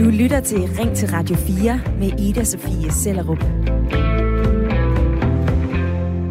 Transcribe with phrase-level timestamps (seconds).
[0.00, 3.42] Du lytter til Ring til Radio 4 med Ida Sofie Sellerup.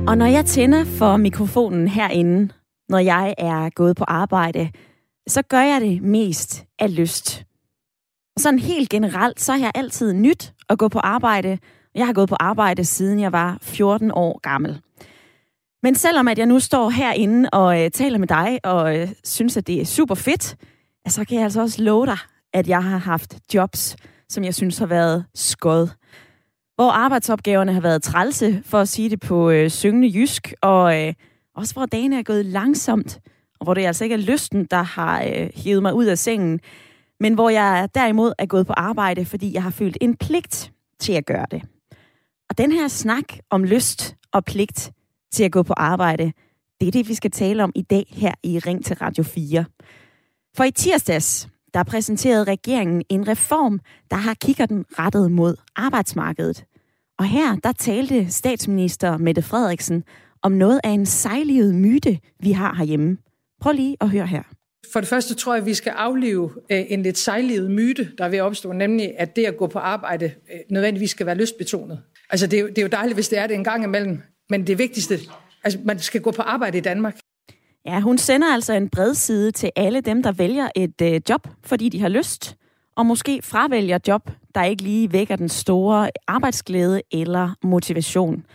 [0.07, 2.53] Og når jeg tænder for mikrofonen herinde,
[2.89, 4.69] når jeg er gået på arbejde,
[5.27, 7.43] så gør jeg det mest af lyst.
[8.35, 11.57] Og sådan helt generelt, så har jeg altid nyt at gå på arbejde.
[11.95, 14.81] Jeg har gået på arbejde, siden jeg var 14 år gammel.
[15.83, 19.57] Men selvom at jeg nu står herinde og øh, taler med dig, og øh, synes,
[19.57, 20.57] at det er super fedt,
[21.11, 22.17] så kan jeg altså også love dig,
[22.53, 23.95] at jeg har haft jobs,
[24.29, 25.87] som jeg synes har været skod.
[26.75, 31.13] Hvor arbejdsopgaverne har været trælse, for at sige det på øh, syngende jysk, og øh,
[31.55, 33.19] også hvor dagene er gået langsomt,
[33.59, 36.59] og hvor det altså ikke er lysten, der har øh, hivet mig ud af sengen,
[37.19, 41.13] men hvor jeg derimod er gået på arbejde, fordi jeg har følt en pligt til
[41.13, 41.61] at gøre det.
[42.49, 44.91] Og den her snak om lyst og pligt
[45.31, 46.31] til at gå på arbejde,
[46.81, 49.65] det er det, vi skal tale om i dag her i Ring til Radio 4.
[50.57, 53.79] For i tirsdags, der præsenterede regeringen en reform,
[54.11, 56.65] der har kigger den rettet mod arbejdsmarkedet.
[57.19, 60.03] Og her, der talte statsminister Mette Frederiksen
[60.41, 63.17] om noget af en sejlivet myte, vi har herhjemme.
[63.61, 64.43] Prøv lige at høre her.
[64.93, 68.25] For det første tror jeg, at vi skal aflive øh, en lidt sejlivet myte, der
[68.25, 71.35] er ved at opstå, nemlig at det at gå på arbejde øh, nødvendigvis skal være
[71.35, 72.01] lystbetonet.
[72.29, 74.21] Altså det er, jo, det er jo dejligt, hvis det er det en gang imellem,
[74.49, 75.19] men det vigtigste,
[75.63, 77.17] altså man skal gå på arbejde i Danmark.
[77.85, 81.47] Ja, hun sender altså en bred side til alle dem, der vælger et øh, job,
[81.63, 82.57] fordi de har lyst,
[82.95, 88.45] og måske fravælger job, der ikke lige vækker den store arbejdsglæde eller motivation.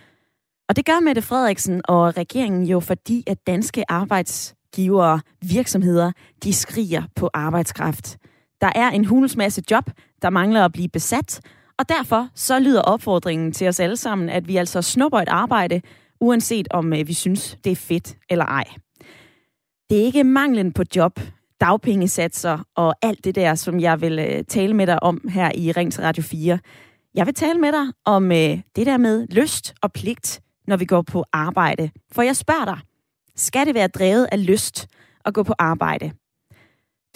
[0.68, 6.12] Og det gør Mette Frederiksen og regeringen jo, fordi at danske arbejdsgivere, virksomheder,
[6.44, 8.18] de skriger på arbejdskraft.
[8.60, 9.90] Der er en hulens masse job,
[10.22, 11.40] der mangler at blive besat,
[11.78, 15.80] og derfor så lyder opfordringen til os alle sammen, at vi altså snupper et arbejde,
[16.20, 18.64] uanset om øh, vi synes, det er fedt eller ej.
[19.90, 21.20] Det er ikke manglen på job,
[21.60, 25.72] dagpengesatser og alt det der, som jeg vil øh, tale med dig om her i
[25.72, 26.58] Ring til Radio 4.
[27.14, 30.84] Jeg vil tale med dig om øh, det der med lyst og pligt, når vi
[30.84, 31.90] går på arbejde.
[32.12, 32.78] For jeg spørger dig,
[33.36, 34.88] skal det være drevet af lyst
[35.24, 36.12] at gå på arbejde?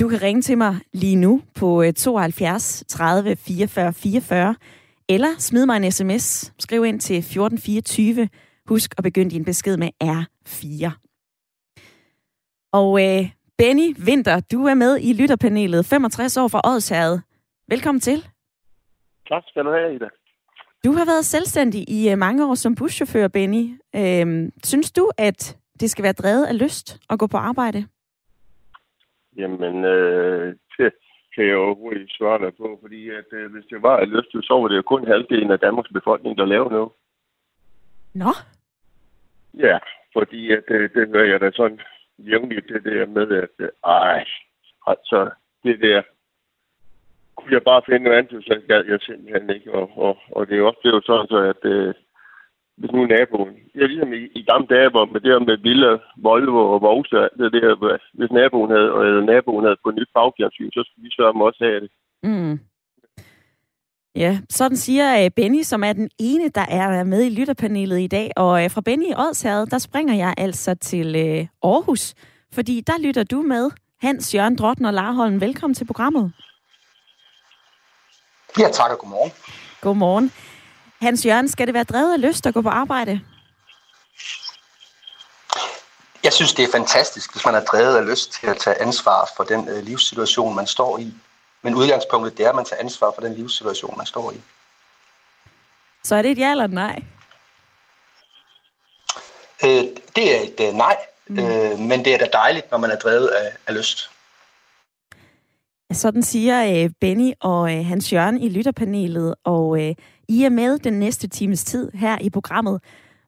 [0.01, 4.55] Du kan ringe til mig lige nu på 72 30 44 44,
[5.09, 6.53] eller smid mig en sms.
[6.59, 8.29] Skriv ind til 1424.
[8.69, 11.05] Husk at begynde din besked med R4.
[12.81, 13.23] Og øh,
[13.59, 17.19] Benny Winter, du er med i lytterpanelet, 65 år fra Odsherred.
[17.69, 18.19] Velkommen til.
[19.29, 20.09] Tak skal du have, Ida.
[20.85, 23.65] Du har været selvstændig i øh, mange år som buschauffør, Benny.
[24.01, 27.81] Øhm, synes du, at det skal være drevet af lyst at gå på arbejde?
[29.37, 30.93] Jamen, øh, det
[31.35, 34.55] kan jeg overhovedet svare dig på, fordi at, øh, hvis det var af lyst, så
[34.61, 36.93] var det jo kun halvdelen af Danmarks befolkning, der lavede noget.
[38.15, 38.33] Nå?
[39.55, 39.79] Ja,
[40.13, 41.81] fordi at, øh, det hører jeg da sådan
[42.19, 44.25] jævnligt, det der med, at ej,
[44.87, 45.31] altså
[45.65, 46.03] det der,
[47.37, 49.73] kunne jeg bare finde noget andet, så gad jeg simpelthen ikke.
[49.73, 51.95] Og, og, og det er også blevet sådan, så at øh,
[52.77, 55.99] hvis nu naboen, jeg ligesom i, i gamle dage, hvor med det her med Villa,
[56.17, 60.83] Volvo og Vose, det der, hvis naboen havde, eller naboen havde på nyt bagfjernsyn, så
[60.85, 61.91] skulle vi sørge også have det.
[62.23, 62.59] Mm.
[64.17, 68.07] Ja, sådan siger øh, Benny, som er den ene, der er med i lytterpanelet i
[68.07, 68.31] dag.
[68.37, 72.15] Og øh, fra Benny i Odsherred, der springer jeg altså til øh, Aarhus,
[72.53, 73.71] fordi der lytter du med.
[74.01, 76.33] Hans Jørgen Drotten og Larholm, velkommen til programmet.
[78.59, 79.33] Ja, tak og godmorgen.
[79.81, 80.33] Godmorgen.
[81.01, 83.21] Hans Jørgen, skal det være drevet af lyst at gå på arbejde?
[86.25, 89.29] Jeg synes, det er fantastisk, hvis man er drevet af lyst til at tage ansvar
[89.37, 91.15] for den livssituation, man står i.
[91.65, 94.41] Men udgangspunktet det er, at man tager ansvar for den livssituation, man står i.
[96.03, 97.03] Så er det et ja eller et nej?
[99.65, 99.85] Øh,
[100.17, 101.39] det er et øh, nej, mm.
[101.39, 104.11] øh, men det er da dejligt, når man er drevet af, af lyst.
[105.93, 109.95] Sådan siger øh, Benny og øh, Hans Jørgen i lytterpanelet, og øh,
[110.29, 112.81] I er med den næste times tid her i programmet,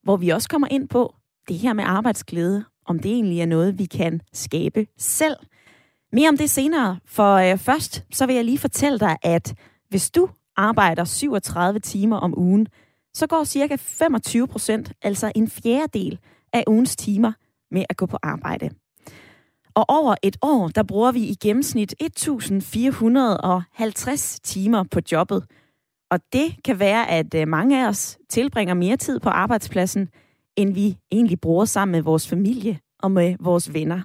[0.02, 1.14] hvor vi også kommer ind på
[1.48, 5.36] det her med arbejdsglæde, om det egentlig er noget, vi kan skabe selv.
[6.12, 9.54] Mere om det senere, for øh, først så vil jeg lige fortælle dig, at
[9.88, 12.66] hvis du arbejder 37 timer om ugen,
[13.14, 16.18] så går cirka 25 procent, altså en fjerdedel
[16.52, 17.32] af ugens timer
[17.70, 18.70] med at gå på arbejde.
[19.74, 25.44] Og over et år, der bruger vi i gennemsnit 1450 timer på jobbet.
[26.10, 30.08] Og det kan være, at øh, mange af os tilbringer mere tid på arbejdspladsen,
[30.56, 34.00] end vi egentlig bruger sammen med vores familie og med vores venner.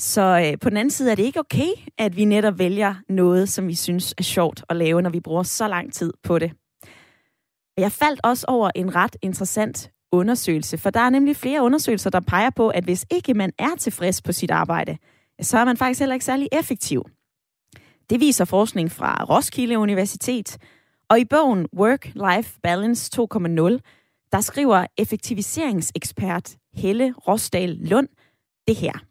[0.00, 1.68] Så øh, på den anden side er det ikke okay,
[1.98, 5.42] at vi netop vælger noget, som vi synes er sjovt at lave, når vi bruger
[5.42, 6.52] så lang tid på det.
[7.76, 12.20] Jeg faldt også over en ret interessant undersøgelse, for der er nemlig flere undersøgelser, der
[12.20, 14.96] peger på, at hvis ikke man er tilfreds på sit arbejde,
[15.40, 17.04] så er man faktisk heller ikke særlig effektiv.
[18.10, 20.58] Det viser forskning fra Roskilde Universitet.
[21.10, 23.28] Og i bogen Work-Life Balance 2.0,
[24.32, 28.08] der skriver effektiviseringsekspert Helle Rosdal Lund
[28.66, 29.09] det her.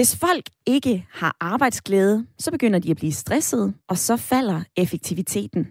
[0.00, 5.68] Hvis folk ikke har arbejdsglæde, så begynder de at blive stressede, og så falder effektiviteten.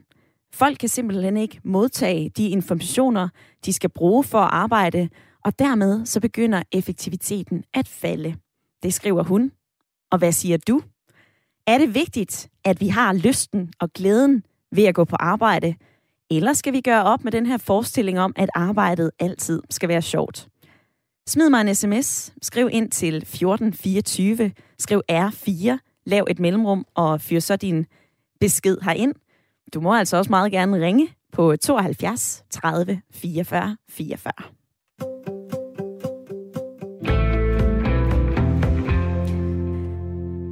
[0.53, 3.29] Folk kan simpelthen ikke modtage de informationer,
[3.65, 5.09] de skal bruge for at arbejde,
[5.45, 8.35] og dermed så begynder effektiviteten at falde.
[8.83, 9.51] Det skriver hun.
[10.11, 10.81] Og hvad siger du?
[11.67, 15.75] Er det vigtigt, at vi har lysten og glæden ved at gå på arbejde,
[16.31, 20.01] eller skal vi gøre op med den her forestilling om, at arbejdet altid skal være
[20.01, 20.47] sjovt?
[21.29, 27.39] Smid mig en sms, skriv ind til 1424, skriv R4, lav et mellemrum og fyr
[27.39, 27.85] så din
[28.39, 29.13] besked herind.
[29.73, 34.33] Du må altså også meget gerne ringe på 72 30 44 44.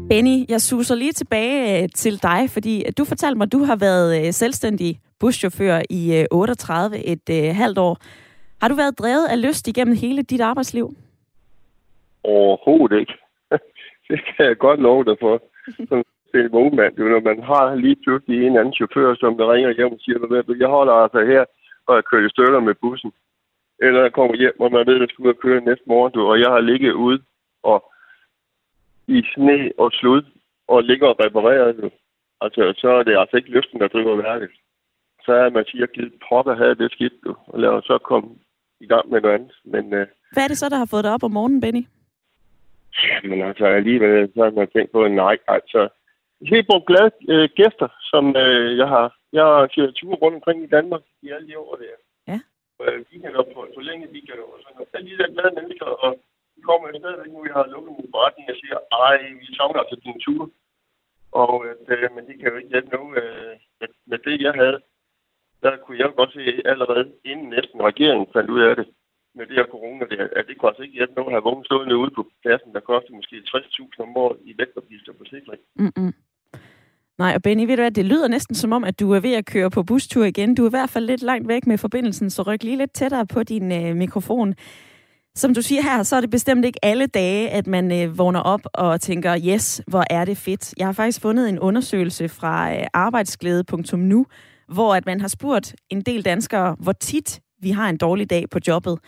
[0.09, 3.75] Benny, jeg suser lige tilbage øh, til dig, fordi du fortalte mig, at du har
[3.75, 7.97] været øh, selvstændig buschauffør i øh, 38 et halvt år.
[8.61, 10.87] Har du været drevet af lyst igennem hele dit arbejdsliv?
[12.23, 13.13] Overhovedet ikke.
[14.09, 15.41] det kan jeg godt love dig for.
[15.89, 19.71] Som en vognmand, jo, når man har lige pludselig en anden chauffør, som der ringer
[19.77, 21.45] hjem og siger, at jeg holder altså her,
[21.87, 23.11] og jeg kører i støtter med bussen.
[23.79, 26.13] Eller jeg kommer hjem, og man ved, at jeg skal ud og køre næste morgen,
[26.13, 27.21] du, og jeg har ligget ude
[27.63, 27.91] og
[29.07, 30.23] i sne og slud,
[30.67, 31.89] og ligger og reparerer, du.
[32.41, 34.49] Altså, så er det altså ikke lysten, der driver værket.
[35.25, 38.29] Så er man siger, givet pokker have det skidt, du, og lad os så komme
[38.79, 39.53] i gang med noget andet.
[39.63, 41.83] Men, øh, Hvad er det så, der har fået dig op om morgenen, Benny?
[43.23, 45.89] Jamen altså, alligevel så har man tænkt på, nej, altså,
[46.51, 49.07] helt på glade øh, gæster, som øh, jeg har.
[49.33, 51.95] Jeg har kørt ture rundt omkring i Danmark i alle de år der.
[52.31, 52.39] Ja.
[52.83, 54.89] Øh, weekender på, på længe weekender og sådan noget.
[54.93, 56.11] Alle de der glade mennesker, og
[56.55, 59.79] de kommer jo stadigvæk nu, jeg har lukket min forretning og siger, ej, vi savner
[59.83, 60.43] altså din tur.
[61.41, 64.77] Og, øh, men det kan jo ikke hjælpe noget øh, med, med det, jeg havde
[65.63, 68.87] der kunne jeg godt se allerede inden næsten regeringen fandt ud af det
[69.37, 71.65] med det her corona, det, at det kunne altså ikke hjælpe nogen at have vågen
[71.65, 75.61] stående ude på pladsen, der koster måske 60.000 om året i vægtopgift og forsikring.
[75.75, 76.13] Mm-hmm.
[77.17, 79.33] Nej, og Benny, ved du hvad, det lyder næsten som om, at du er ved
[79.33, 80.55] at køre på bustur igen.
[80.55, 83.25] Du er i hvert fald lidt langt væk med forbindelsen, så ryk lige lidt tættere
[83.27, 84.55] på din øh, mikrofon.
[85.35, 88.39] Som du siger her, så er det bestemt ikke alle dage, at man øh, vågner
[88.39, 90.73] op og tænker, yes, hvor er det fedt.
[90.77, 94.25] Jeg har faktisk fundet en undersøgelse fra øh, arbejdsglæde.nu,
[94.67, 98.49] hvor at man har spurgt en del danskere, hvor tit vi har en dårlig dag
[98.49, 98.99] på jobbet.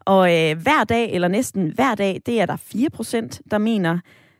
[0.00, 2.56] Og øh, hver dag, eller næsten hver dag, det er der
[3.36, 3.98] 4%, der mener.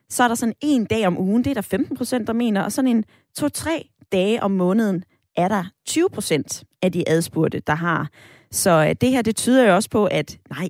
[0.09, 2.62] Så er der sådan en dag om ugen, det er der 15%, der mener.
[2.62, 3.05] Og sådan en
[3.37, 5.05] to-tre dage om måneden
[5.37, 8.09] er der 20% af de adspurgte, der har.
[8.50, 10.69] Så øh, det her, det tyder jo også på, at nej,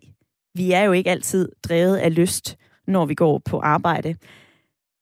[0.54, 2.56] vi er jo ikke altid drevet af lyst,
[2.86, 4.14] når vi går på arbejde.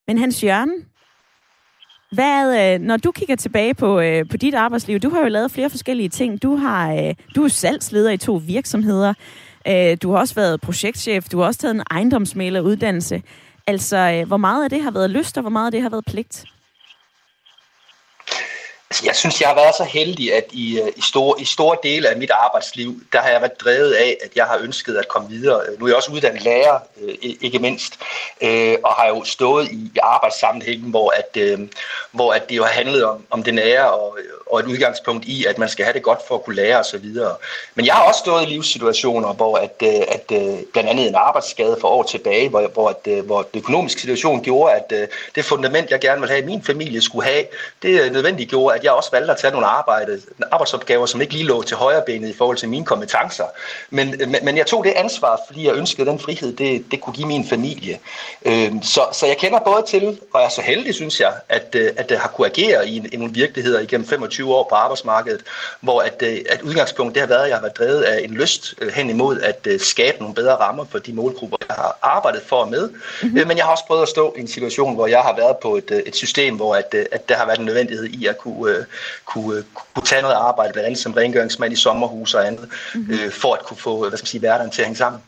[0.07, 0.85] Men Hans Jørgen,
[2.17, 5.51] hvad, øh, når du kigger tilbage på, øh, på dit arbejdsliv, du har jo lavet
[5.51, 6.43] flere forskellige ting.
[6.43, 9.15] Du, har, øh, du er salgsleder i to virksomheder.
[10.03, 11.29] Du har også været projektchef.
[11.29, 13.23] Du har også taget en ejendomsmæleruddannelse.
[13.67, 16.05] Altså, hvor meget af det har været lyst, og hvor meget af det har været
[16.05, 16.45] pligt?
[18.97, 21.77] Altså, jeg synes, jeg har været så heldig, at i, øh, i, store, i store
[21.83, 25.09] dele af mit arbejdsliv, der har jeg været drevet af, at jeg har ønsket at
[25.09, 25.63] komme videre.
[25.79, 27.99] Nu er jeg også uddannet lærer, øh, ikke mindst,
[28.41, 31.61] øh, og har jo stået i arbejdssammenhængen, hvor, at,
[32.13, 35.45] hvor at det jo har handlet om, om det nære og, og et udgangspunkt i,
[35.45, 37.05] at man skal have det godt for at kunne lære osv.
[37.75, 41.15] Men jeg har også stået i livssituationer, hvor at, øh, at øh, blandt andet en
[41.15, 45.45] arbejdsskade for år tilbage, hvor, hvor, at, øh, hvor den økonomiske situation gjorde, at det
[45.45, 47.45] fundament, jeg gerne ville have, min familie skulle have,
[47.83, 50.21] det nødvendigt gjorde, at jeg også valgte at tage nogle arbejde,
[50.53, 53.45] arbejdsopgaver, som ikke lige lå til højre benet i forhold til mine kompetencer.
[53.91, 57.15] Men, men, men jeg tog det ansvar, fordi jeg ønskede den frihed, det, det kunne
[57.15, 57.99] give min familie.
[58.83, 62.11] Så, så jeg kender både til, og jeg er så heldig, synes jeg, at, at
[62.11, 65.43] jeg har kunne agere i, i nogle virkeligheder igennem 25 år på arbejdsmarkedet,
[65.81, 68.35] hvor at, øh, at udgangspunkt det har været, at jeg har været drevet af en
[68.35, 72.43] lyst øh, hen imod at skabe nogle bedre rammer for de målgrupper, jeg har arbejdet
[72.43, 72.89] for med.
[72.89, 73.49] Mm-hmm.
[73.49, 75.77] Men jeg har også prøvet at stå i en situation, hvor jeg har været på
[75.77, 78.85] et, et system, hvor at, at der har været en nødvendighed i at kunne øh,
[79.25, 79.65] kunne,
[79.95, 83.15] kunne tage noget arbejde, blandt andet som rengøringsmand i sommerhus og andet, mm-hmm.
[83.15, 85.21] øh, for at kunne få hvad skal man sige, hverdagen til at hænge sammen.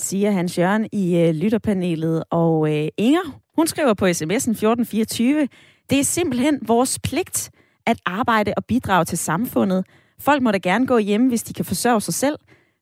[0.00, 2.24] Siger Hans Jørgen i øh, lytterpanelet.
[2.30, 5.48] Og øh, Inger, hun skriver på sms'en 1424,
[5.90, 7.50] det er simpelthen vores pligt
[7.86, 9.86] at arbejde og bidrage til samfundet.
[10.20, 12.36] Folk må da gerne gå hjem, hvis de kan forsørge sig selv,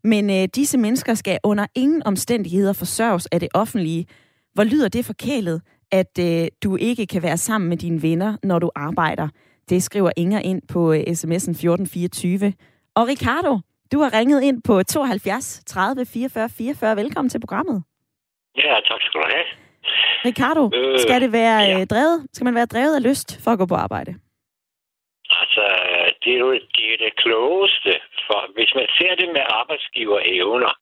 [0.05, 4.07] men øh, disse mennesker skal under ingen omstændigheder forsørges af det offentlige.
[4.55, 5.63] Hvor lyder det forkælet?
[6.01, 9.29] at øh, du ikke kan være sammen med dine venner, når du arbejder.
[9.69, 12.53] Det skriver Inger ind på øh, sms'en 1424.
[12.97, 13.59] Og Ricardo,
[13.93, 16.97] du har ringet ind på 72 30 44 44.
[16.97, 17.83] Velkommen til programmet.
[18.57, 19.45] Ja, tak skal du have.
[20.25, 21.81] Ricardo, øh, skal det være ja.
[21.81, 22.27] Øh, drevet?
[22.33, 24.15] Skal man være drevet af lyst for at gå på arbejde?
[25.41, 27.93] Altså, øh, det er jo det, er det klogeste.
[28.27, 30.73] For hvis man ser det med arbejdsgiverevner,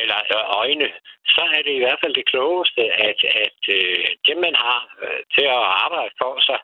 [0.00, 0.88] eller øh, øjne,
[1.34, 5.20] så er det i hvert fald det klogeste, at, at øh, dem, man har øh,
[5.34, 6.58] til at arbejde for sig,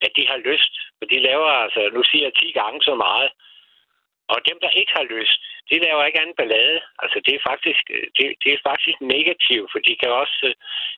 [0.00, 0.72] at de har lyst.
[0.98, 3.30] For de laver altså, nu siger jeg 10 gange så meget.
[4.32, 6.80] Og dem, der ikke har lyst, de laver ikke anden ballade.
[7.02, 7.82] Altså, det er faktisk,
[8.16, 10.54] det, det er faktisk negativt, for de kan også,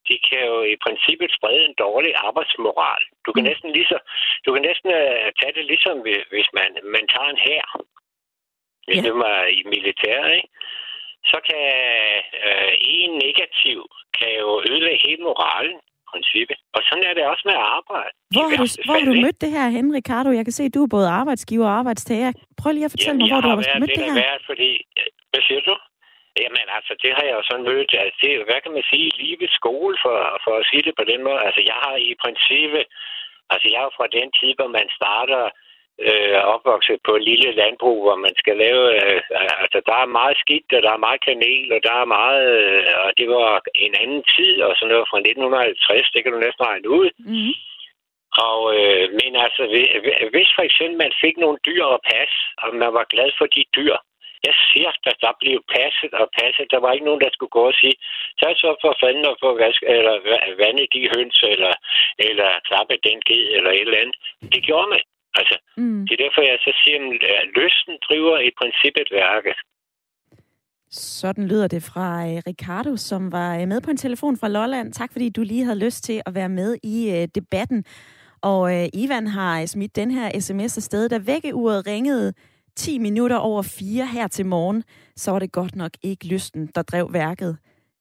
[0.08, 3.02] de kan jo i princippet sprede en dårlig arbejdsmoral.
[3.26, 3.48] Du kan mm.
[3.50, 3.98] næsten lige så,
[4.44, 5.96] du kan næsten uh, tage det ligesom,
[6.34, 7.66] hvis man, man tager en hær.
[8.86, 9.08] Hvis ja.
[9.08, 10.48] du er i militær, ikke?
[11.24, 11.66] så kan
[12.48, 13.78] øh, en negativ
[14.18, 15.78] kan jo ødelægge hele moralen
[16.12, 16.56] princippet.
[16.76, 18.12] Og sådan er det også med at arbejde.
[18.34, 20.28] Hvor har, du, hvor har du mødt det her hen, Ricardo?
[20.38, 22.30] Jeg kan se, at du er både arbejdsgiver og arbejdstager.
[22.60, 24.20] Prøv lige at fortælle Jamen, mig, hvor du har mødt det, det her.
[24.24, 24.70] Været, fordi,
[25.30, 25.74] hvad siger du?
[26.42, 27.90] Jamen altså, det har jeg jo sådan mødt.
[28.02, 29.06] Altså, det, hvad kan man sige?
[29.22, 31.40] Livet skole, for, for at sige det på den måde.
[31.46, 32.84] Altså, jeg har i princippet...
[33.52, 35.42] Altså, jeg er fra den tid, hvor man starter
[36.06, 38.82] øh, opvokset på et lille landbrug, hvor man skal lave...
[38.98, 39.20] Øh,
[39.88, 42.44] der er meget skidt, og der er meget kanel, og der er meget...
[42.60, 43.50] Øh, og det var
[43.86, 47.08] en anden tid, og sådan noget fra 1950, det kan du næsten regne ud.
[47.32, 47.54] Mm.
[48.46, 49.62] Og, øh, men altså,
[50.34, 53.64] hvis for eksempel man fik nogle dyr at passe, og man var glad for de
[53.76, 53.96] dyr,
[54.48, 56.66] jeg siger, at der blev passet og passet.
[56.74, 57.96] Der var ikke nogen, der skulle gå og sige,
[58.40, 60.14] så så for fanden og få vask, eller
[60.62, 61.74] vande de høns, eller,
[62.28, 64.16] eller klappe den ged, eller et eller andet.
[64.54, 65.02] Det gjorde man.
[65.38, 66.06] Altså, mm.
[66.06, 66.98] det er derfor, jeg så siger,
[67.42, 69.56] at lysten driver i princippet værket.
[70.90, 74.92] Sådan lyder det fra øh, Ricardo, som var øh, med på en telefon fra Lolland.
[74.92, 77.84] Tak fordi du lige havde lyst til at være med i øh, debatten.
[78.42, 81.08] Og Ivan har smidt den her sms afsted.
[81.08, 82.32] Da vækkeuret ringede
[82.76, 84.84] 10 minutter over 4 her til morgen,
[85.16, 87.58] så var det godt nok ikke lysten, der drev værket.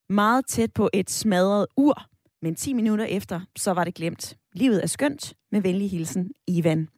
[0.09, 2.01] Meget tæt på et smadret ur,
[2.41, 4.37] men 10 minutter efter, så var det glemt.
[4.53, 5.33] Livet er skønt.
[5.51, 6.89] Med venlig hilsen, Ivan.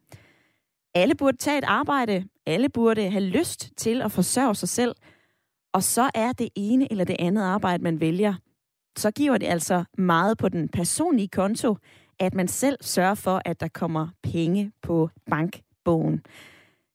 [0.93, 2.24] Alle burde tage et arbejde.
[2.45, 4.95] Alle burde have lyst til at forsørge sig selv.
[5.74, 8.33] Og så er det ene eller det andet arbejde, man vælger.
[8.98, 11.77] Så giver det altså meget på den personlige konto,
[12.19, 16.21] at man selv sørger for, at der kommer penge på bankbogen.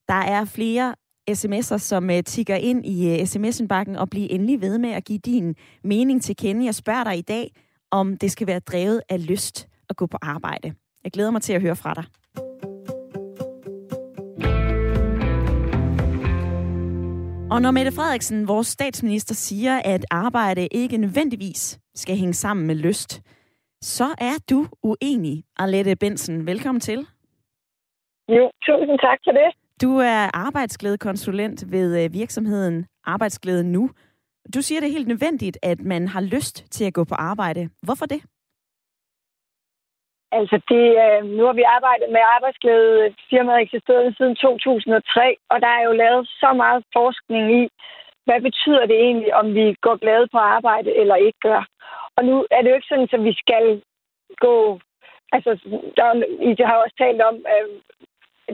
[0.08, 0.94] Der er flere
[1.30, 5.04] sms'er, som uh, tigger ind i øh, uh, sms-bakken og bliver endelig ved med at
[5.04, 6.64] give din mening til kende.
[6.64, 7.54] Jeg spørger dig i dag,
[7.90, 10.74] om det skal være drevet af lyst at gå på arbejde.
[11.04, 12.04] Jeg glæder mig til at høre fra dig.
[17.50, 22.74] Og når Mette Frederiksen, vores statsminister, siger, at arbejde ikke nødvendigvis skal hænge sammen med
[22.74, 23.22] lyst,
[23.80, 26.46] så er du uenig, Alette Bensen.
[26.46, 26.98] Velkommen til.
[28.28, 29.48] Jo, tusind tak for det.
[29.82, 33.90] Du er arbejdsglædekonsulent ved øh, virksomheden Arbejdsglæde Nu.
[34.54, 37.68] Du siger, det er helt nødvendigt, at man har lyst til at gå på arbejde.
[37.82, 38.22] Hvorfor det?
[40.32, 43.14] Altså, det, øh, nu har vi arbejdet med arbejdsglæde.
[43.30, 47.68] Firmaet eksisteret siden 2003, og der er jo lavet så meget forskning i,
[48.26, 51.62] hvad betyder det egentlig, om vi går glade på arbejde eller ikke gør.
[52.16, 53.82] Og nu er det jo ikke sådan, at vi skal
[54.44, 54.80] gå...
[55.32, 55.50] Altså,
[55.96, 56.06] der,
[56.48, 57.68] I har også talt om, øh,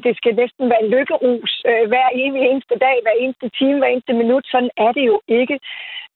[0.05, 4.13] det skal næsten være lykkerus øh, hver evig eneste dag, hver eneste time, hver eneste
[4.13, 4.45] minut.
[4.53, 5.59] Sådan er det jo ikke.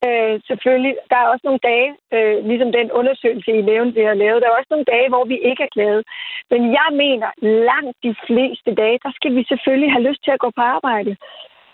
[0.06, 4.14] Øh, selvfølgelig, der er også nogle dage, øh, ligesom den undersøgelse, I nævnte, vi har
[4.14, 6.02] lavet, der er også nogle dage, hvor vi ikke er glade.
[6.50, 7.28] Men jeg mener,
[7.70, 11.16] langt de fleste dage, der skal vi selvfølgelig have lyst til at gå på arbejde.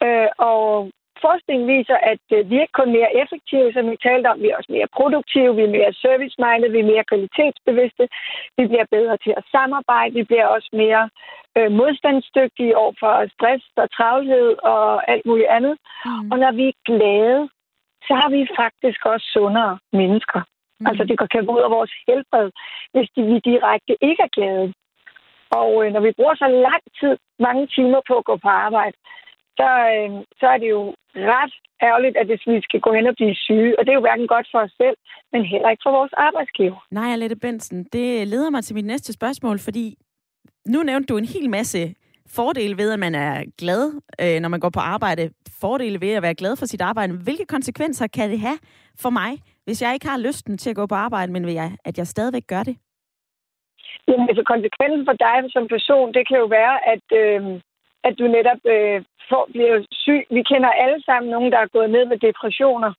[0.04, 0.90] Øh, og
[1.26, 4.48] forskningen viser, at øh, vi er ikke kun mere effektive, som vi talte om, vi
[4.48, 8.04] er også mere produktive, vi er mere service-minded, vi er mere kvalitetsbevidste,
[8.58, 11.04] vi bliver bedre til at samarbejde, vi bliver også mere
[11.58, 15.74] øh, modstandsdygtige over for stress og travlhed og alt muligt andet.
[16.06, 16.30] Mm.
[16.30, 17.42] Og når vi er glade,
[18.06, 20.40] så har vi faktisk også sundere mennesker.
[20.80, 20.86] Mm.
[20.88, 22.50] Altså det kan gå ud af vores helbred,
[22.92, 24.68] hvis vi direkte ikke er glade.
[25.60, 27.14] Og øh, når vi bruger så lang tid,
[27.46, 28.96] mange timer på at gå på arbejde,
[29.58, 30.82] så, øh, så er det jo
[31.34, 31.54] ret
[31.88, 34.26] ærgerligt, at hvis vi skal gå hen og blive syge, og det er jo hverken
[34.34, 34.96] godt for os selv,
[35.32, 36.86] men heller ikke for vores arbejdsgiver.
[36.90, 39.86] Nej, Alette Bensen, det leder mig til mit næste spørgsmål, fordi
[40.66, 41.94] nu nævnte du en hel masse
[42.36, 43.84] fordele ved, at man er glad,
[44.22, 45.30] øh, når man går på arbejde.
[45.60, 47.12] Fordele ved at være glad for sit arbejde.
[47.24, 48.58] Hvilke konsekvenser kan det have
[49.02, 49.32] for mig,
[49.64, 52.46] hvis jeg ikke har lysten til at gå på arbejde, men jeg, at jeg stadigvæk
[52.46, 52.76] gør det?
[54.08, 57.60] Jamen, altså konsekvensen for dig som person, det kan jo være, at, øh,
[58.04, 60.22] at du netop øh, får, bliver syg.
[60.36, 62.92] Vi kender alle sammen nogen, der er gået ned med depressioner,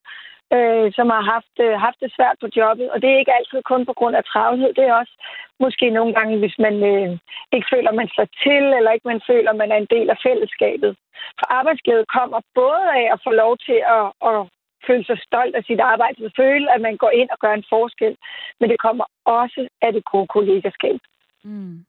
[0.55, 2.87] øh, som har haft, øh, haft det svært på jobbet.
[2.91, 4.69] Og det er ikke altid kun på grund af travlhed.
[4.73, 5.15] Det er også
[5.59, 7.09] måske nogle gange, hvis man øh,
[7.55, 10.91] ikke føler, man slår til, eller ikke man føler, man er en del af fællesskabet.
[11.39, 14.39] For arbejdsglæde kommer både af at få lov til at, at
[14.87, 17.69] føle sig stolt af sit arbejde, og føle, at man går ind og gør en
[17.69, 18.15] forskel.
[18.59, 20.99] Men det kommer også af det gode kollegaskab.
[21.43, 21.85] Mm.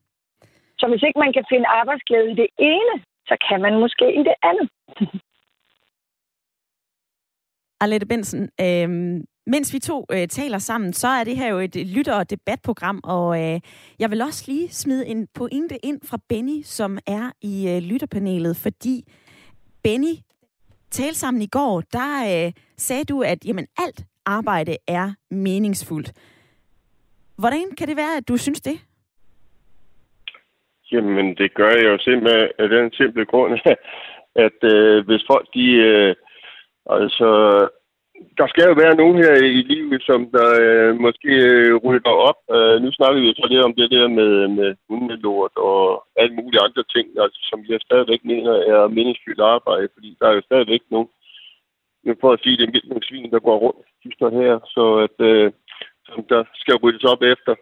[0.78, 2.95] Så hvis ikke man kan finde arbejdsglæde i det ene,
[3.28, 4.69] så kan man måske i det andet.
[7.83, 8.88] Arlette Bensen, øh,
[9.47, 13.00] mens vi to øh, taler sammen, så er det her jo et lytter- og debatprogram,
[13.04, 13.61] og øh,
[13.99, 18.57] jeg vil også lige smide en pointe ind fra Benny, som er i øh, lytterpanelet,
[18.57, 19.04] fordi
[19.83, 20.14] Benny
[20.90, 26.12] talte sammen i går, der øh, sagde du, at jamen, alt arbejde er meningsfuldt.
[27.37, 28.81] Hvordan kan det være, at du synes det?
[30.95, 33.53] Jamen, det gør jeg jo simpelthen af den simple grund,
[34.47, 35.67] at øh, hvis folk de...
[35.91, 36.15] Øh,
[36.97, 37.29] altså,
[38.39, 42.41] der skal jo være nogen her i livet, som der øh, måske øh, rydder op.
[42.57, 46.35] Øh, nu snakker vi jo så lidt om det der med, med hundelort og alle
[46.35, 50.43] mulige andre ting, altså, som jeg stadigvæk mener er meningsfyldt arbejde, fordi der er jo
[50.49, 51.09] stadigvæk nogen,
[52.21, 54.11] for at sige det, er nogle svin, der går rundt, de
[54.43, 55.53] her, så at, øh,
[56.07, 57.55] som der skal ryddes op efter.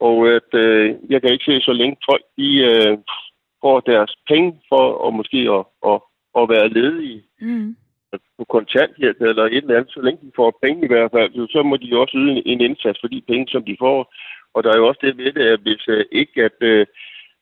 [0.00, 2.98] Og at øh, jeg kan ikke se så længe folk, de øh,
[3.62, 5.98] får deres penge for at måske at, at,
[6.40, 7.22] at være ledige.
[7.40, 7.76] Mm
[8.38, 11.62] på kontanthjælp eller et eller andet, så længe de får penge i hvert fald, så
[11.62, 14.14] må de også yde en, indsats for de penge, som de får.
[14.54, 16.84] Og der er jo også det ved det, at hvis uh, ikke, at, uh,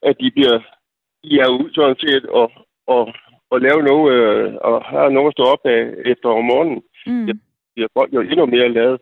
[0.08, 0.56] at de bliver
[1.24, 2.52] de er ud sådan set og,
[2.86, 3.02] og,
[3.50, 5.80] og lave noget, uh, og har noget at stå op af
[6.12, 7.26] efter om morgenen, mm.
[7.26, 7.40] det
[7.74, 9.00] bliver folk jo endnu mere lavet.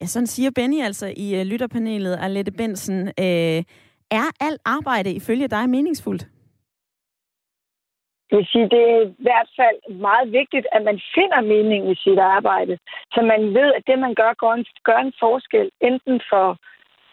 [0.00, 2.98] Ja, sådan siger Benny altså i uh, lytterpanelet, Alette Bensen.
[3.00, 3.62] Uh, øh,
[4.10, 6.26] er alt arbejde ifølge dig meningsfuldt?
[8.28, 11.94] Det vil sige, det er i hvert fald meget vigtigt, at man finder mening i
[11.94, 12.78] sit arbejde,
[13.14, 16.56] så man ved, at det, man gør, gør en, gør en forskel, enten for,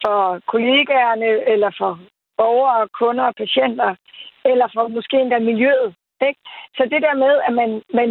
[0.03, 0.19] for
[0.53, 1.99] kollegaerne, eller for
[2.37, 3.95] borgere, kunder og patienter,
[4.45, 5.95] eller for måske endda miljøet.
[6.27, 6.39] Ikke?
[6.77, 8.09] Så det der med, at man, man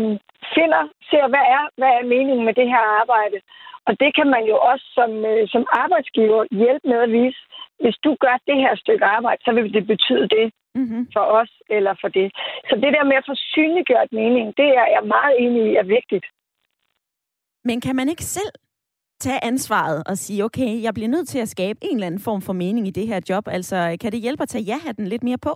[0.57, 3.39] finder, ser, hvad er, hvad er meningen med det her arbejde,
[3.87, 7.41] og det kan man jo også som, øh, som arbejdsgiver hjælpe med at vise.
[7.83, 11.03] Hvis du gør det her stykke arbejde, så vil det betyde det mm-hmm.
[11.15, 12.29] for os eller for det.
[12.69, 15.89] Så det der med at få synliggjort mening, det er jeg meget enig i er
[15.97, 16.27] vigtigt.
[17.65, 18.53] Men kan man ikke selv
[19.21, 22.43] tage ansvaret og sige, okay, jeg bliver nødt til at skabe en eller anden form
[22.43, 23.45] for mening i det her job?
[23.49, 25.53] Altså, kan det hjælpe at tage ja-hatten lidt mere på?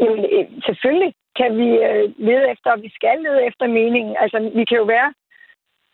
[0.00, 4.16] Jamen, øh, selvfølgelig kan vi øh, lede efter, og vi skal lede efter meningen.
[4.22, 5.10] Altså, vi kan jo være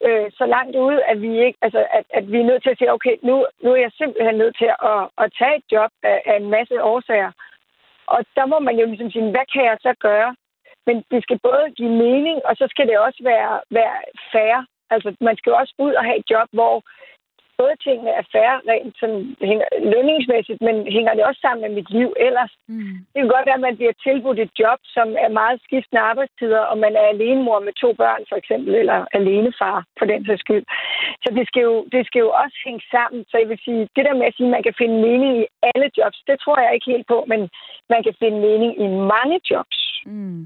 [0.07, 2.79] øh, så langt ude, at vi ikke, altså, at, at vi er nødt til at
[2.79, 6.23] sige, okay, nu, nu er jeg simpelthen nødt til at, at tage et job af,
[6.27, 7.33] af en masse årsager.
[8.07, 10.37] Og der må man jo ligesom sige, hvad kan jeg så gøre?
[10.87, 13.97] Men det skal både give mening, og så skal det også være, være
[14.33, 14.67] fair.
[14.91, 16.83] Altså, man skal jo også ud og have et job, hvor
[17.61, 21.91] både tingene er færre rent sådan, hænger, lønningsmæssigt, men hænger det også sammen med mit
[21.99, 22.53] liv ellers.
[22.69, 22.97] Mm.
[23.13, 26.63] Det kan godt være, at man bliver tilbudt et job, som er meget skiftende arbejdstider,
[26.71, 30.65] og man er alenemor med to børn for eksempel, eller alenefar for den sags skyld.
[31.25, 33.21] Så det skal, jo, det skal jo også hænge sammen.
[33.31, 35.47] Så jeg vil sige, det der med at sige, at man kan finde mening i
[35.71, 37.41] alle jobs, det tror jeg ikke helt på, men
[37.93, 39.79] man kan finde mening i mange jobs.
[40.07, 40.43] Mm.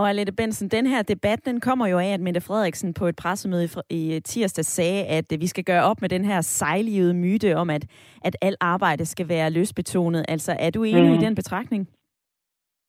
[0.00, 3.16] Og Alette Bensen, den her debat, den kommer jo af, at Mette Frederiksen på et
[3.22, 7.70] pressemøde i tirsdag sagde, at vi skal gøre op med den her sejlivede myte om,
[7.70, 7.84] at,
[8.24, 10.24] at alt arbejde skal være løsbetonet.
[10.28, 11.14] Altså, er du enig mm.
[11.18, 11.88] i den betragtning?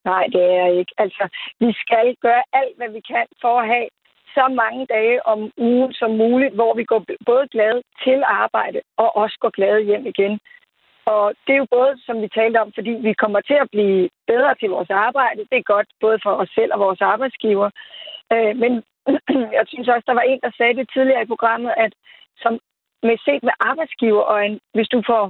[0.04, 0.92] Nej, det er jeg ikke.
[0.98, 1.24] Altså,
[1.60, 3.88] vi skal gøre alt, hvad vi kan for at have
[4.36, 9.16] så mange dage om ugen som muligt, hvor vi går både glade til arbejde og
[9.16, 10.34] også går glade hjem igen.
[11.06, 14.08] Og det er jo både, som vi talte om, fordi vi kommer til at blive
[14.26, 15.46] bedre til vores arbejde.
[15.50, 17.70] Det er godt både for os selv og vores arbejdsgiver.
[18.32, 18.72] Øh, men
[19.58, 21.92] jeg synes også, der var en, der sagde det tidligere i programmet, at
[22.36, 22.58] som
[23.02, 25.24] med set med arbejdsgiver, og en, hvis du får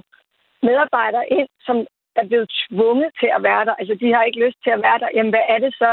[0.62, 1.76] medarbejdere ind, som
[2.16, 4.98] er blevet tvunget til at være der, altså de har ikke lyst til at være
[4.98, 5.90] der, jamen hvad er det så,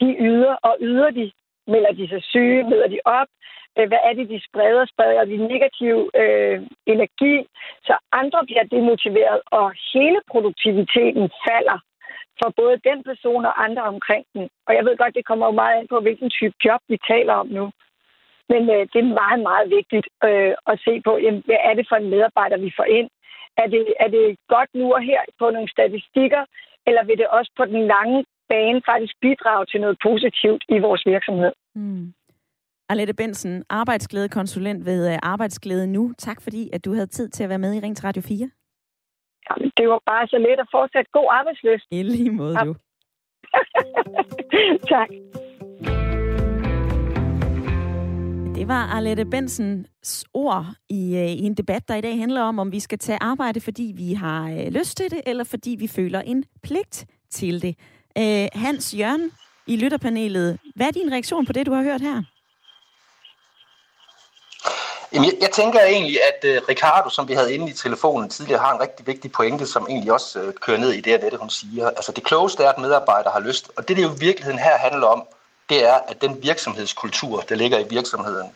[0.00, 1.32] de yder, og yder de?
[1.66, 2.62] Melder de sig syge?
[2.70, 3.28] Møder de op?
[3.78, 4.84] Øh, hvad er det, de spreder?
[4.92, 7.34] Spreder de negativ øh, energi,
[7.86, 11.78] så andre bliver demotiveret, og hele produktiviteten falder
[12.40, 14.48] for både den person og andre omkring den.
[14.66, 17.34] Og jeg ved godt, det kommer jo meget an på, hvilken type job vi taler
[17.34, 17.70] om nu.
[18.48, 21.86] Men øh, det er meget, meget vigtigt øh, at se på, jamen, hvad er det
[21.88, 23.08] for en medarbejder, vi får ind?
[23.62, 26.42] Er det, er det godt nu og her på nogle statistikker,
[26.86, 31.02] eller vil det også på den lange bane faktisk bidrage til noget positivt i vores
[31.06, 31.52] virksomhed?
[31.74, 32.14] Mm.
[32.88, 36.12] Alette Bensen, arbejdsglædekonsulent ved øh, Arbejdsglæde Nu.
[36.18, 38.50] Tak fordi, at du havde tid til at være med i Ring Radio 4.
[39.50, 41.86] Jamen, det var bare så let at fortsætte god arbejdsløst.
[41.90, 42.74] I lige måde, du.
[44.94, 45.08] tak.
[48.56, 52.58] Det var Arlette Bensens ord i, øh, i en debat, der i dag handler om,
[52.58, 55.88] om vi skal tage arbejde, fordi vi har øh, lyst til det, eller fordi vi
[55.88, 57.78] føler en pligt til det.
[58.18, 59.32] Øh, Hans Jørgen
[59.66, 60.58] i lytterpanelet.
[60.76, 62.22] Hvad er din reaktion på det, du har hørt her?
[65.12, 68.60] Jamen, jeg, jeg tænker egentlig, at uh, Ricardo, som vi havde inde i telefonen tidligere,
[68.60, 71.50] har en rigtig vigtig pointe, som egentlig også uh, kører ned i det, det, hun
[71.50, 71.88] siger.
[71.88, 73.70] Altså det klogeste er, at medarbejdere har lyst.
[73.76, 75.22] Og det, det jo i virkeligheden her handler om,
[75.68, 78.50] det er, at den virksomhedskultur, der ligger i virksomheden,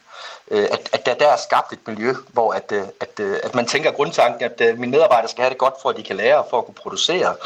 [0.47, 3.55] uh, at, at der, der er skabt et miljø, hvor at, uh, at, uh, at
[3.55, 6.39] man tænker grundtanken, at mine medarbejdere skal have det godt, for at de kan lære
[6.39, 7.37] og for at kunne producere.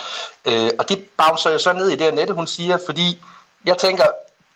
[0.45, 3.23] Uh, og det bouncer jo så ned i det, Annette, hun siger, fordi
[3.65, 4.05] jeg tænker,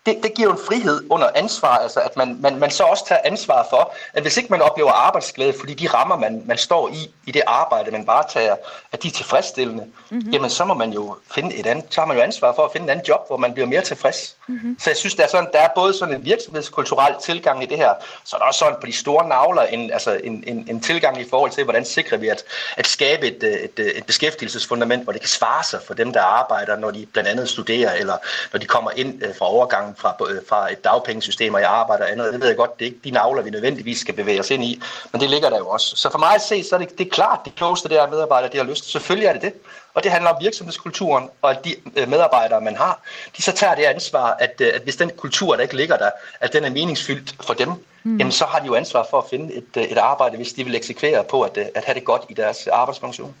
[0.05, 3.05] det, det giver jo en frihed under ansvar, altså at man, man, man så også
[3.07, 6.89] tager ansvar for, at hvis ikke man oplever arbejdsglæde, fordi de rammer, man, man står
[6.89, 8.55] i, i det arbejde, man bare tager,
[8.91, 10.29] at de er tilfredsstillende, mm-hmm.
[10.31, 12.71] jamen så må man jo finde et andet, så har man jo ansvar for at
[12.71, 14.35] finde et andet job, hvor man bliver mere tilfreds.
[14.49, 14.79] Mm-hmm.
[14.79, 17.77] Så jeg synes, der er, sådan, der er både sådan en virksomhedskulturel tilgang i det
[17.77, 20.81] her, så er der også sådan på de store navler en, altså en, en, en
[20.81, 22.43] tilgang i forhold til, hvordan sikrer vi at,
[22.77, 26.13] at skabe et, øh, et, øh, et beskæftigelsesfundament, hvor det kan svare sig for dem,
[26.13, 28.17] der arbejder, når de blandt andet studerer, eller
[28.53, 30.15] når de kommer ind øh, fra overgangen fra,
[30.49, 32.33] fra et dagpengesystem og jeg arbejder andet.
[32.33, 34.63] Det ved jeg godt, det er ikke de navler, vi nødvendigvis skal bevæge os ind
[34.63, 34.81] i,
[35.11, 35.95] men det ligger der jo også.
[35.95, 38.09] Så for mig at se, så er det, det er klart, det klogeste der at
[38.09, 38.91] medarbejdere de har lyst.
[38.91, 39.53] Selvfølgelig er det det.
[39.99, 43.03] Og det handler om virksomhedskulturen, og at de øh, medarbejdere, man har,
[43.37, 46.09] de så tager det ansvar, at, at hvis den kultur, der ikke ligger der,
[46.39, 47.69] at den er meningsfyldt for dem,
[48.03, 48.17] mm.
[48.17, 50.75] jamen så har de jo ansvar for at finde et, et arbejde, hvis de vil
[50.75, 53.35] eksekvere på at, at have det godt i deres arbejdsfunktion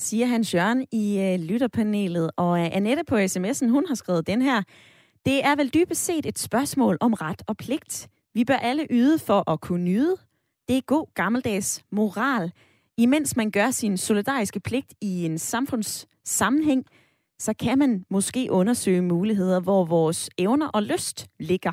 [0.00, 2.30] siger Hans Jørgen i øh, lytterpanelet.
[2.36, 4.62] Og øh, Annette på sms'en, hun har skrevet den her.
[5.26, 8.08] Det er vel dybest set et spørgsmål om ret og pligt.
[8.34, 10.16] Vi bør alle yde for at kunne nyde.
[10.68, 12.52] Det er god gammeldags moral.
[12.98, 16.84] Imens man gør sin solidariske pligt i en samfundssammenhæng,
[17.38, 21.72] så kan man måske undersøge muligheder, hvor vores evner og lyst ligger.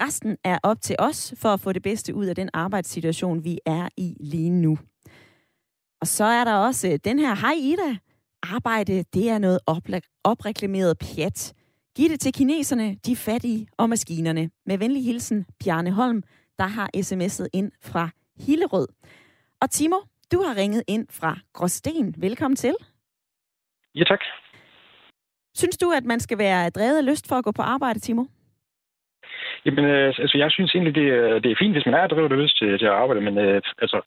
[0.00, 3.58] Resten er op til os for at få det bedste ud af den arbejdssituation, vi
[3.66, 4.78] er i lige nu.
[6.00, 7.96] Og så er der også øh, den her, hej Ida,
[8.42, 9.58] arbejde, det er noget
[10.24, 11.54] opreklameret pjat.
[11.96, 14.50] Giv det til kineserne, de fattige og maskinerne.
[14.66, 16.22] Med venlig hilsen, Bjarne Holm,
[16.58, 18.88] der har sms'et ind fra Hillerød.
[19.60, 19.96] Og Timo,
[20.32, 22.14] du har ringet ind fra Gråsten.
[22.18, 22.74] Velkommen til.
[23.94, 24.20] Ja, tak.
[25.54, 28.24] Synes du, at man skal være drevet af lyst for at gå på arbejde, Timo?
[29.64, 32.32] Jamen, øh, altså, jeg synes egentlig, det, er, det er fint, hvis man er drevet
[32.32, 34.00] af lyst til, til at arbejde, men øh, altså,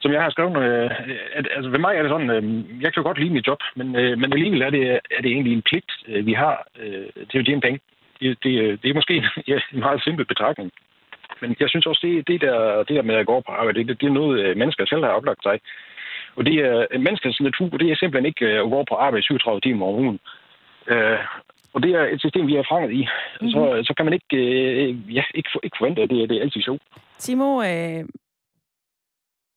[0.00, 0.90] som jeg har skrevet, øh,
[1.38, 2.44] at, altså, ved mig er det sådan, øh,
[2.82, 4.82] jeg kan jo godt lide mit job, men, øh, men alligevel er det,
[5.16, 7.80] er det egentlig en pligt, øh, vi har øh, til at tjene penge.
[8.20, 9.14] Det, det, det er måske
[9.46, 10.72] ja, en meget simpel betragtning.
[11.40, 14.00] Men jeg synes også, det, det, der, det der med at gå på arbejde, det,
[14.00, 15.60] det er noget, øh, mennesker selv har oplagt sig.
[16.36, 19.60] Og det er menneskers natur, det er simpelthen ikke øh, at gå på arbejde 37
[19.60, 20.18] timer om ugen.
[20.86, 21.18] Øh,
[21.74, 23.02] og det er et system, vi er fanget i.
[23.02, 23.50] Mm-hmm.
[23.50, 26.62] Så, så kan man ikke, øh, ja, ikke, ikke forvente, at det, det er altid
[26.62, 26.78] så.
[27.18, 28.04] Timo, øh,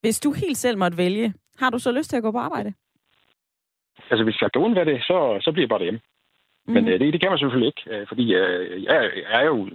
[0.02, 2.74] hvis du helt selv måtte vælge, har du så lyst til at gå på arbejde?
[4.10, 6.02] Altså, hvis jeg kan undvære det, så, så bliver jeg bare derhjemme.
[6.74, 9.70] Men øh, det, det kan man selvfølgelig ikke, øh, fordi øh, jeg, jeg er jo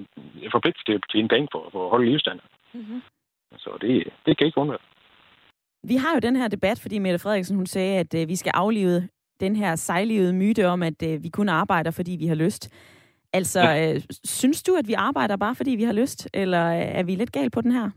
[0.52, 2.50] forpligtet til tjene penge for, for at holde livsstandard.
[2.74, 3.02] Mm-hmm.
[3.58, 4.84] Så det, det kan ikke undvære.
[5.82, 8.52] Vi har jo den her debat, fordi Mette Frederiksen hun sagde, at øh, vi skal
[8.54, 9.08] aflive
[9.40, 12.74] den her sejlivede myte om, at øh, vi kun arbejder, fordi vi har lyst.
[13.32, 13.94] Altså, ja.
[13.94, 16.58] øh, synes du, at vi arbejder bare, fordi vi har lyst, eller
[16.98, 17.90] er vi lidt galt på den her?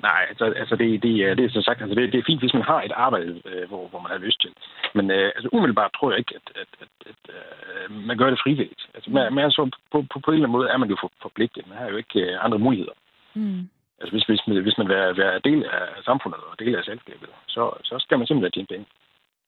[0.00, 2.40] Nej, altså, altså det, det, er, det er så sagt, altså det, det er fint,
[2.40, 4.52] hvis man har et arbejde, øh, hvor, hvor man har lyst til.
[4.94, 8.42] Men øh, altså, umiddelbart tror jeg ikke, at, at, at, at øh, man gør det
[8.44, 8.82] frivilligt.
[8.94, 10.96] Altså, man, man er så, på, på, på en eller anden måde er man jo
[11.22, 11.68] forpligtet.
[11.68, 12.96] Man har jo ikke øh, andre muligheder.
[13.34, 13.68] Mm.
[14.00, 16.84] Altså, hvis, hvis, man, hvis man vil være, være del af samfundet og del af
[16.84, 18.86] selskabet, så, så skal man simpelthen tjene penge.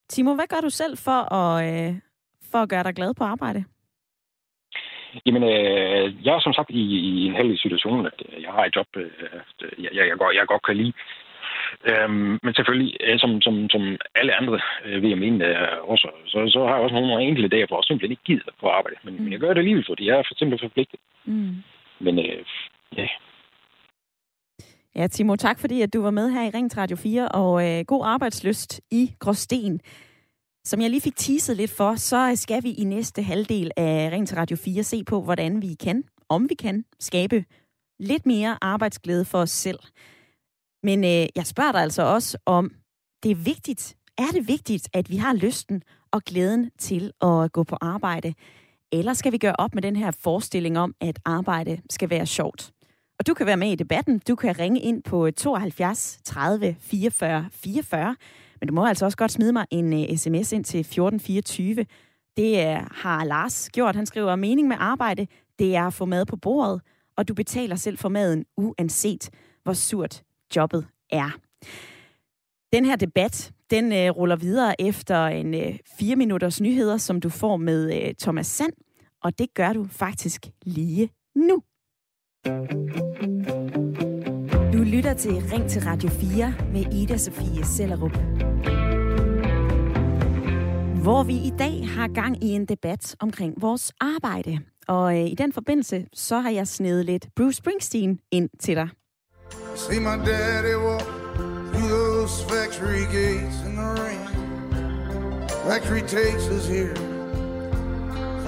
[0.09, 1.94] Timo, hvad gør du selv for at, øh,
[2.50, 3.64] for at gøre dig glad på arbejde?
[5.27, 8.77] Jamen, øh, jeg er som sagt i, i en heldig situation, at jeg har et
[8.77, 9.11] job, øh,
[9.79, 10.92] jeg, jeg, jeg, godt, jeg godt kan lide.
[11.90, 13.83] Øhm, men selvfølgelig, øh, som, som, som
[14.14, 17.48] alle andre øh, vil jeg mene øh, også, så, så har jeg også nogle enkelte
[17.48, 18.96] dage, hvor jeg simpelthen ikke gider på arbejde.
[19.05, 19.22] Men, mm.
[19.22, 21.00] men jeg gør det alligevel, fordi jeg er for simpelthen forpligtet.
[21.24, 21.57] Mm.
[22.00, 22.44] Men øh,
[22.96, 23.07] ja,
[24.96, 27.85] Ja, Timo, tak fordi at du var med her i Ring Radio 4, og øh,
[27.87, 29.81] god arbejdsløst i Gråsten.
[30.66, 34.29] Som jeg lige fik teaset lidt for, så skal vi i næste halvdel af Ring
[34.29, 37.44] til Radio 4 se på, hvordan vi kan, om vi kan, skabe
[38.00, 39.79] lidt mere arbejdsglæde for os selv.
[40.83, 42.70] Men øh, jeg spørger dig altså også om,
[43.22, 47.64] det er vigtigt, er det vigtigt, at vi har lysten og glæden til at gå
[47.64, 48.35] på arbejde?
[48.92, 52.72] Eller skal vi gøre op med den her forestilling om, at arbejde skal være sjovt?
[53.18, 54.18] Og du kan være med i debatten.
[54.29, 58.16] Du kan ringe ind på 72 30 44 44.
[58.60, 61.86] Men du må altså også godt smide mig en øh, uh, sms ind til 1424.
[62.36, 63.96] Det uh, har Lars gjort.
[63.96, 65.26] Han skriver, mening med arbejde,
[65.58, 66.80] det er at få mad på bordet,
[67.16, 69.30] og du betaler selv for maden, uanset
[69.62, 70.22] hvor surt
[70.56, 71.38] jobbet er.
[72.72, 77.28] Den her debat, den uh, ruller videre efter en uh, fire minutters nyheder, som du
[77.28, 78.72] får med uh, Thomas Sand.
[79.22, 81.62] og det gør du faktisk lige nu.
[84.74, 88.16] Du lytter til Ring til Radio 4 med Ida Sofie Sellerup.
[91.02, 94.58] Hvor vi i dag har gang i en debat omkring vores arbejde.
[94.88, 98.88] Og øh, i den forbindelse, så har jeg snedet lidt Bruce Springsteen ind til dig.
[99.74, 101.06] See my daddy walk
[101.72, 104.24] through those factory gates in the rain.
[105.68, 106.96] Factory takes us here.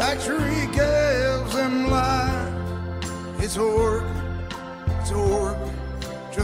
[0.00, 2.46] Factory gives them life.
[3.44, 4.04] It's a work,
[5.00, 5.75] it's a work,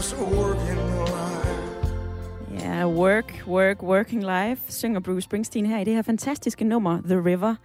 [0.03, 1.93] just a working life.
[2.59, 7.25] Ja, work, work, working life, synger Bruce Springsteen her i det her fantastiske nummer, The
[7.25, 7.55] River.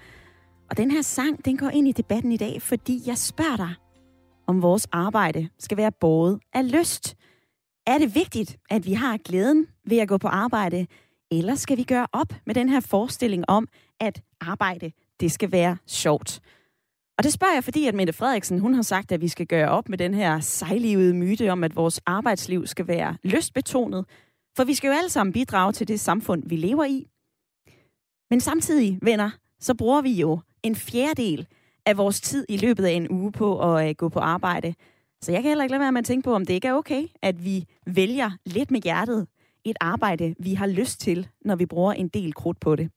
[0.71, 3.75] Og den her sang, den går ind i debatten i dag, fordi jeg spørger dig,
[4.47, 7.17] om vores arbejde skal være båret af lyst.
[7.87, 10.87] Er det vigtigt, at vi har glæden ved at gå på arbejde,
[11.31, 13.69] eller skal vi gøre op med den her forestilling om,
[14.01, 16.41] at arbejde, det skal være sjovt?
[17.19, 19.69] Og det spørger jeg, fordi at Mette Frederiksen, hun har sagt, at vi skal gøre
[19.69, 24.05] op med den her sejlivede myte om, at vores arbejdsliv skal være lystbetonet.
[24.57, 27.07] For vi skal jo alle sammen bidrage til det samfund, vi lever i.
[28.31, 31.47] Men samtidig, venner, så bruger vi jo en fjerdedel
[31.87, 34.75] af vores tid i løbet af en uge på at øh, gå på arbejde.
[35.23, 36.75] Så jeg kan heller ikke lade være med at tænke på, om det ikke er
[36.75, 39.27] okay, at vi vælger lidt med hjertet
[39.65, 42.91] et arbejde, vi har lyst til, når vi bruger en del krudt på det.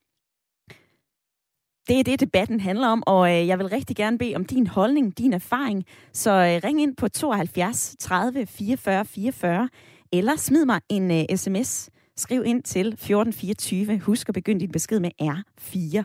[1.88, 4.68] Det er det, debatten handler om, og øh, jeg vil rigtig gerne bede om din
[4.68, 5.86] holdning, din erfaring.
[6.14, 9.70] Så øh, ring ind på 72 30 44 44,
[10.14, 11.90] eller smid mig en øh, sms.
[12.18, 14.00] Skriv ind til 1424.
[14.00, 16.04] Husk at begynde din besked med R4.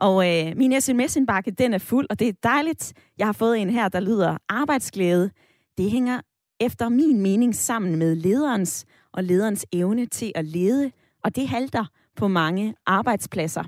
[0.00, 2.92] Og øh, min sms-indbakke, den er fuld, og det er dejligt.
[3.18, 5.30] Jeg har fået en her, der lyder arbejdsglæde.
[5.78, 6.20] Det hænger
[6.60, 10.90] efter min mening sammen med lederens og lederens evne til at lede,
[11.24, 11.84] og det halter
[12.16, 13.64] på mange arbejdspladser.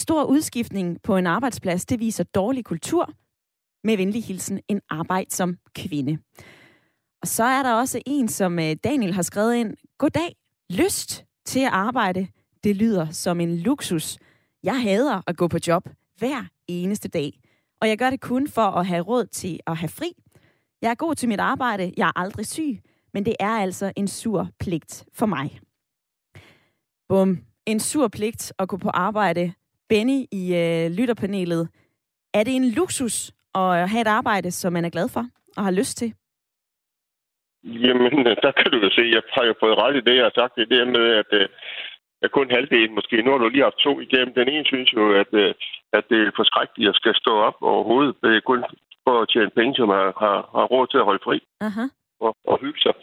[0.00, 3.12] Stor udskiftning på en arbejdsplads, det viser dårlig kultur.
[3.84, 6.18] Med venlig hilsen, en arbejdsom kvinde.
[7.22, 9.76] Og så er der også en, som øh, Daniel har skrevet ind.
[9.98, 10.36] Goddag,
[10.70, 12.28] lyst til at arbejde.
[12.64, 14.18] Det lyder som en luksus.
[14.62, 17.40] Jeg hader at gå på job hver eneste dag.
[17.80, 20.12] Og jeg gør det kun for at have råd til at have fri.
[20.82, 21.92] Jeg er god til mit arbejde.
[21.96, 22.80] Jeg er aldrig syg.
[23.14, 25.60] Men det er altså en sur pligt for mig.
[27.08, 27.38] Bum.
[27.66, 29.52] En sur pligt at gå på arbejde
[29.90, 31.62] Benny i øh, lytterpanelet.
[32.34, 33.16] Er det en luksus
[33.54, 35.24] at have et arbejde, som man er glad for
[35.56, 36.10] og har lyst til?
[37.64, 38.12] Jamen,
[38.44, 40.56] der kan du jo se, jeg har jo fået ret i det, jeg har sagt.
[40.56, 41.48] Det der med, at øh,
[42.22, 43.22] jeg kun halvdelen måske.
[43.22, 44.34] Nu har du lige haft to igennem.
[44.34, 45.54] Den ene synes jo, at, øh,
[45.92, 48.14] at det er forskrækkeligt at skal stå op overhovedet.
[48.22, 48.64] Det er kun
[49.06, 51.84] for at tjene penge, som har, har, har råd til at holde fri Aha.
[52.20, 52.94] og, og hygge sig.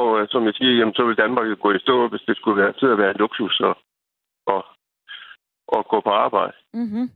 [0.00, 2.36] Og øh, som jeg siger, jamen, så vil Danmark jo gå i stå, hvis det
[2.36, 3.74] skulle være til at være en luksus og,
[4.46, 4.60] og
[5.76, 6.56] at gå på arbejde.
[6.74, 7.10] Mm-hmm.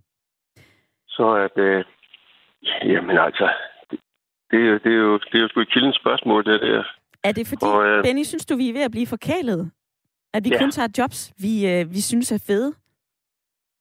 [1.09, 1.85] Så at, øh,
[2.85, 3.49] jamen altså,
[3.91, 3.99] det,
[4.51, 6.85] det, er jo, det, er jo, det er jo sgu et kildens spørgsmål, det der.
[7.25, 9.71] Er det fordi, og, øh, Benny, synes du, vi er ved at blive forkælet?
[10.35, 10.59] At vi ja.
[10.59, 12.73] kun tager jobs, vi, øh, vi synes er fede?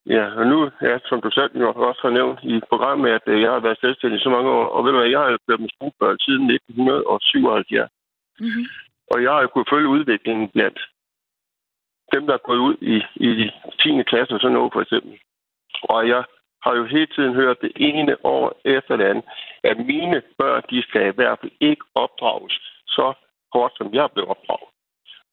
[0.05, 3.41] Ja, og nu, ja, som du selv jo også har nævnt i programmet, at øh,
[3.41, 5.61] jeg har været selvstændig i så mange år, og ved du hvad, jeg har været
[5.61, 7.91] med stuebørn siden 1977.
[8.39, 8.65] Mm-hmm.
[9.11, 10.79] Og jeg har kunnet følge udviklingen blandt
[12.15, 14.03] dem, der er gået ud i, i 10.
[14.11, 15.13] klasse og sådan noget, for eksempel.
[15.83, 16.23] Og jeg
[16.63, 19.25] har jo hele tiden hørt det ene år efter det andet,
[19.63, 22.55] at mine børn, de skal i hvert fald ikke opdrages
[22.87, 23.13] så
[23.53, 24.69] kort, som jeg blev opdraget.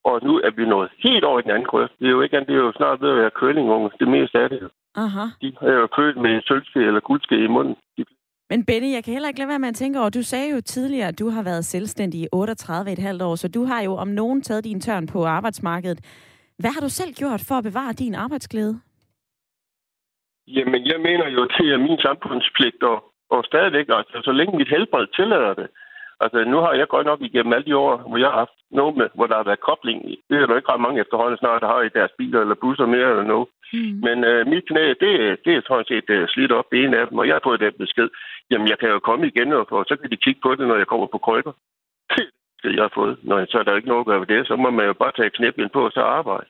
[0.04, 1.92] Og nu er vi nået helt over i den anden grøft.
[1.98, 3.90] Det er jo ikke andet, det er jo snart ved at være kølingunge.
[4.00, 4.70] Det meste af det.
[4.94, 5.24] Aha.
[5.42, 7.76] De er jo kølet med sølvske eller guldske i munden.
[7.96, 8.04] De
[8.50, 10.60] men Benny, jeg kan heller ikke lade være med at tænke over, du sagde jo
[10.60, 14.42] tidligere, at du har været selvstændig i 38,5 år, så du har jo om nogen
[14.42, 16.27] taget din tørn på arbejdsmarkedet.
[16.61, 18.75] Hvad har du selv gjort for at bevare din arbejdsglæde?
[20.57, 22.99] Jamen, jeg mener jo, det er min samfundspligt, og,
[23.31, 25.68] og stadigvæk, altså, så længe mit helbred tillader det.
[26.21, 28.97] Altså, nu har jeg godt nok igennem alle de år, hvor jeg har haft noget
[28.97, 29.99] med, hvor der har været kobling.
[30.29, 32.87] Det er jo ikke ret mange efterhånden snart, der har i deres biler eller busser
[32.87, 33.49] mere eller noget.
[33.73, 34.01] Mm.
[34.07, 35.12] Men øh, mit knæ, det,
[35.44, 37.75] det er sådan set uh, slidt op ene af dem, og jeg har fået den
[37.83, 38.09] besked.
[38.51, 40.77] Jamen, jeg kan jo komme igen, og, og så kan de kigge på det, når
[40.77, 41.53] jeg kommer på krykker.
[42.62, 43.18] Det jeg har fået.
[43.23, 44.47] Nå, så er der ikke noget at gøre ved det.
[44.47, 46.49] Så må man jo bare tage knæblen på og så arbejde.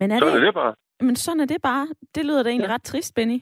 [0.00, 0.40] Men er sådan det...
[0.40, 0.74] er det bare.
[1.00, 1.86] Men sådan er det bare.
[2.14, 2.74] Det lyder da egentlig ja.
[2.74, 3.38] ret trist, Benny.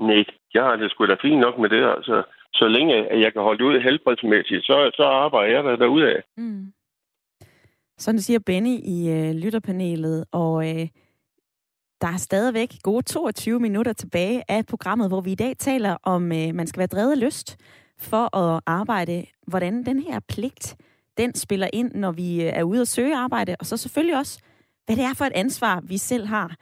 [0.00, 1.82] Nej, jeg har det sgu da fint nok med det.
[1.96, 2.22] Altså,
[2.54, 6.22] så længe at jeg kan holde ud helbredsmæssigt, så, så arbejder jeg der af.
[6.36, 6.72] Mm.
[7.98, 10.88] Sådan siger Benny i øh, lytterpanelet, og øh,
[12.00, 16.32] der er stadigvæk gode 22 minutter tilbage af programmet, hvor vi i dag taler om,
[16.32, 17.58] øh, man skal være drevet lyst
[18.00, 20.76] for at arbejde, hvordan den her pligt,
[21.18, 24.38] den spiller ind, når vi øh, er ude og søge arbejde, og så selvfølgelig også,
[24.86, 26.54] hvad det er for et ansvar, vi selv har.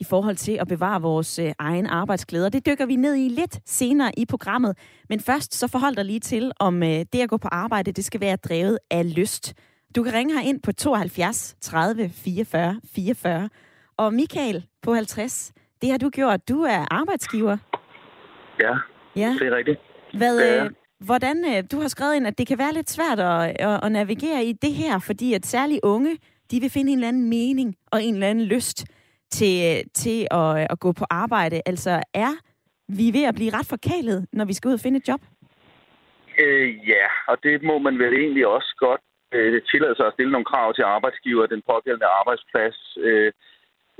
[0.00, 2.50] i forhold til at bevare vores øh, egen arbejdsglæde.
[2.50, 4.78] Det dykker vi ned i lidt senere i programmet.
[5.08, 8.04] Men først så forhold dig lige til, om øh, det at gå på arbejde, det
[8.04, 9.54] skal være drevet af lyst.
[9.96, 13.48] Du kan ringe her ind på 72 30 44 44.
[13.96, 15.52] Og Michael på 50,
[15.82, 16.48] det har du gjort.
[16.48, 17.56] Du er arbejdsgiver.
[18.60, 18.74] Ja,
[19.16, 19.36] Ja.
[19.40, 19.78] det er rigtigt.
[20.18, 23.56] Hvad, øh, hvordan, øh, du har skrevet ind, at det kan være lidt svært at,
[23.60, 26.18] at, at navigere i det her, fordi at særligt unge,
[26.50, 28.84] de vil finde en eller anden mening og en eller anden lyst
[29.30, 31.62] til, øh, til at, at gå på arbejde.
[31.66, 32.32] Altså er
[32.88, 35.20] vi ved at blive ret forkælet, når vi skal ud og finde et job?
[36.42, 39.00] Øh, ja, og det må man vel egentlig også godt
[39.34, 42.78] øh, tillade sig at stille nogle krav til arbejdsgiver, den pågældende arbejdsplads.
[43.06, 43.32] Øh,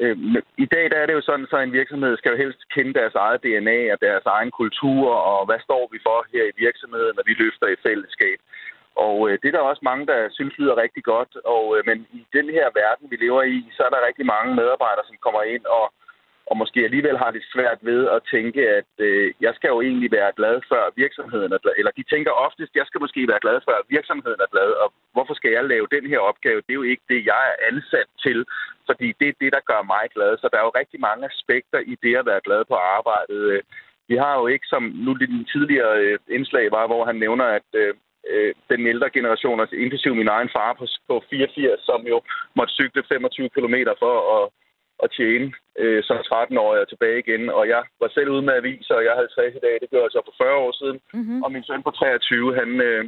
[0.02, 0.16] øh,
[0.64, 3.14] I dag der er det jo sådan, så en virksomhed skal jo helst kende deres
[3.14, 7.24] eget DNA og deres egen kultur, og hvad står vi for her i virksomheden, når
[7.26, 8.38] vi løfter i fællesskab.
[9.06, 11.32] Og øh, det er der også mange, der synes lyder rigtig godt.
[11.54, 14.50] Og, øh, men i den her verden, vi lever i, så er der rigtig mange
[14.60, 15.84] medarbejdere, som kommer ind og,
[16.50, 20.10] og måske alligevel har det svært ved at tænke, at øh, jeg skal jo egentlig
[20.18, 21.74] være glad før virksomheden er glad.
[21.78, 24.70] Eller de tænker oftest, jeg skal måske være glad før virksomheden er glad.
[24.82, 26.62] Og hvorfor skal jeg lave den her opgave?
[26.64, 28.38] Det er jo ikke det, jeg er ansat til.
[28.88, 30.32] Fordi det er det, der gør mig glad.
[30.38, 33.40] Så der er jo rigtig mange aspekter i det at være glad på arbejdet.
[33.52, 33.62] Øh,
[34.10, 37.46] vi har jo ikke, som nu lidt den tidligere øh, indslag var, hvor han nævner,
[37.58, 37.94] at øh,
[38.32, 42.22] øh, den ældre generation, altså inklusive min egen far på, på 84, som jo
[42.56, 44.42] måtte cykle 25 km for at,
[45.02, 47.42] at tjene øh, som 13-årig og tilbage igen.
[47.58, 49.74] Og jeg var selv ude med aviser, og jeg havde 60 i dag.
[49.80, 50.98] Det gør jeg så for 40 år siden.
[51.14, 51.42] Mm-hmm.
[51.44, 53.02] Og min søn på 23, han, øh,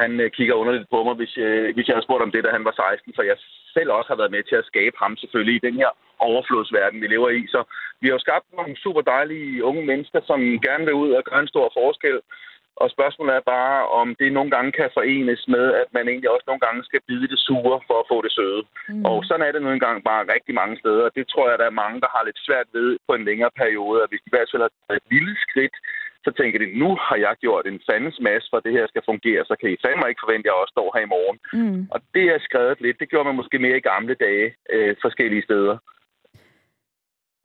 [0.00, 2.50] han øh, kigger underligt på mig, hvis, øh, hvis jeg havde spurgt om det, da
[2.56, 3.12] han var 16.
[3.16, 3.36] For jeg
[3.76, 5.90] selv også har været med til at skabe ham selvfølgelig i den her
[6.28, 7.42] overflodsverden, vi lever i.
[7.54, 7.60] Så
[8.00, 11.40] vi har jo skabt nogle super dejlige unge mennesker, som gerne vil ud og gøre
[11.40, 12.18] en stor forskel.
[12.76, 16.46] Og spørgsmålet er bare, om det nogle gange kan forenes med, at man egentlig også
[16.46, 18.62] nogle gange skal bide det sure for at få det søde.
[18.88, 19.04] Mm.
[19.04, 21.06] Og sådan er det nogle gange bare rigtig mange steder.
[21.18, 24.02] Det tror jeg, der er mange, der har lidt svært ved på en længere periode.
[24.02, 25.76] At hvis de i hvert fald har taget et lille skridt,
[26.24, 29.08] så tænker de, nu har jeg gjort en fandens masse for, at det her skal
[29.10, 31.38] fungere, så kan I fandme ikke forvente, at jeg også står her i morgen.
[31.58, 31.80] Mm.
[31.94, 33.00] Og det er skrevet lidt.
[33.00, 35.76] Det gjorde man måske mere i gamle dage øh, forskellige steder.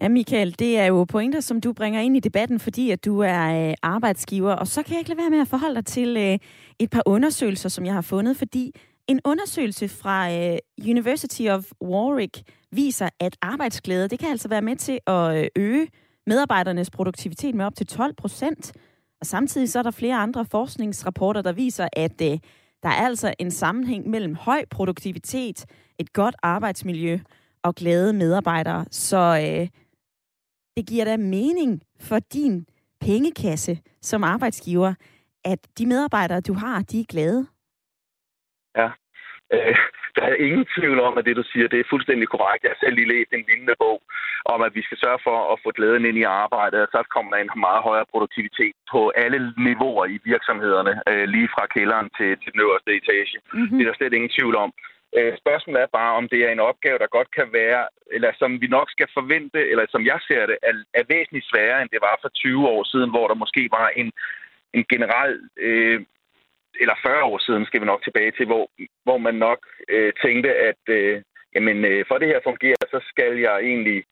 [0.01, 3.19] Ja, Michael, det er jo pointer, som du bringer ind i debatten, fordi at du
[3.19, 4.53] er øh, arbejdsgiver.
[4.53, 6.39] Og så kan jeg ikke lade være med at forholde dig til øh,
[6.79, 8.71] et par undersøgelser, som jeg har fundet, fordi
[9.07, 10.57] en undersøgelse fra øh,
[10.89, 15.87] University of Warwick viser, at arbejdsglæde, det kan altså være med til at øh, øge
[16.27, 18.71] medarbejdernes produktivitet med op til 12 procent.
[19.21, 22.37] Og samtidig så er der flere andre forskningsrapporter, der viser, at øh,
[22.83, 25.65] der er altså en sammenhæng mellem høj produktivitet,
[25.99, 27.19] et godt arbejdsmiljø
[27.63, 28.85] og glade medarbejdere.
[28.91, 29.67] Så øh,
[30.77, 31.71] det giver da mening
[32.07, 32.55] for din
[33.05, 34.93] pengekasse som arbejdsgiver,
[35.51, 37.41] at de medarbejdere, du har, de er glade.
[38.79, 38.89] Ja.
[39.53, 39.75] Øh,
[40.15, 42.63] der er ingen tvivl om, at det, du siger, det er fuldstændig korrekt.
[42.63, 43.99] Jeg har selv lige læst en lignende bog
[44.53, 47.29] om, at vi skal sørge for at få glæden ind i arbejdet, og så kommer
[47.31, 52.29] der en meget højere produktivitet på alle niveauer i virksomhederne, øh, lige fra kælderen til,
[52.41, 53.35] til den øverste etage.
[53.53, 53.77] Mm-hmm.
[53.77, 54.71] Det er der slet ingen tvivl om.
[55.17, 58.61] Øh, spørgsmålet er bare, om det er en opgave, der godt kan være, eller som
[58.61, 62.01] vi nok skal forvente, eller som jeg ser det, er, er væsentligt sværere, end det
[62.01, 64.11] var for 20 år siden, hvor der måske var en,
[64.73, 65.99] en generel, øh,
[66.81, 68.69] eller 40 år siden skal vi nok tilbage til, hvor,
[69.03, 71.21] hvor man nok øh, tænkte, at øh,
[71.55, 74.03] jamen, øh, for det her fungerer, så skal jeg egentlig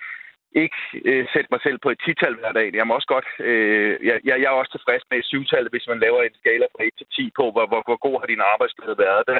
[0.63, 2.67] ikke øh, sætte mig selv på et tital hver dag.
[2.73, 5.99] Jeg, må også godt, øh, jeg, jeg er også tilfreds med et syvtal, hvis man
[5.99, 8.97] laver en skala fra 1 til 10 på, hvor, hvor, hvor god har din arbejdsglæde
[9.05, 9.23] været.
[9.29, 9.39] Der,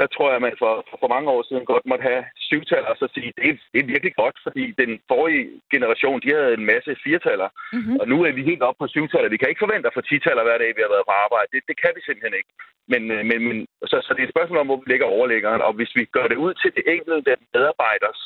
[0.00, 2.96] der tror jeg, at man for, for mange år siden godt måtte have syvtal og
[3.00, 6.66] så sige, det er, det er virkelig godt, fordi den forrige generation, de havde en
[6.72, 7.96] masse firetaller, Mm-hmm.
[8.00, 9.28] og nu er vi helt oppe på syvtaller.
[9.28, 11.48] Vi kan ikke forvente at få titaller hver dag, vi har været på arbejde.
[11.52, 12.52] Det, det kan vi simpelthen ikke.
[12.92, 13.58] Men, øh, men, men
[13.90, 16.26] så, så det er et spørgsmål om, hvor vi lægger overlæggeren, og hvis vi gør
[16.32, 18.20] det ud til det enkelte medarbejders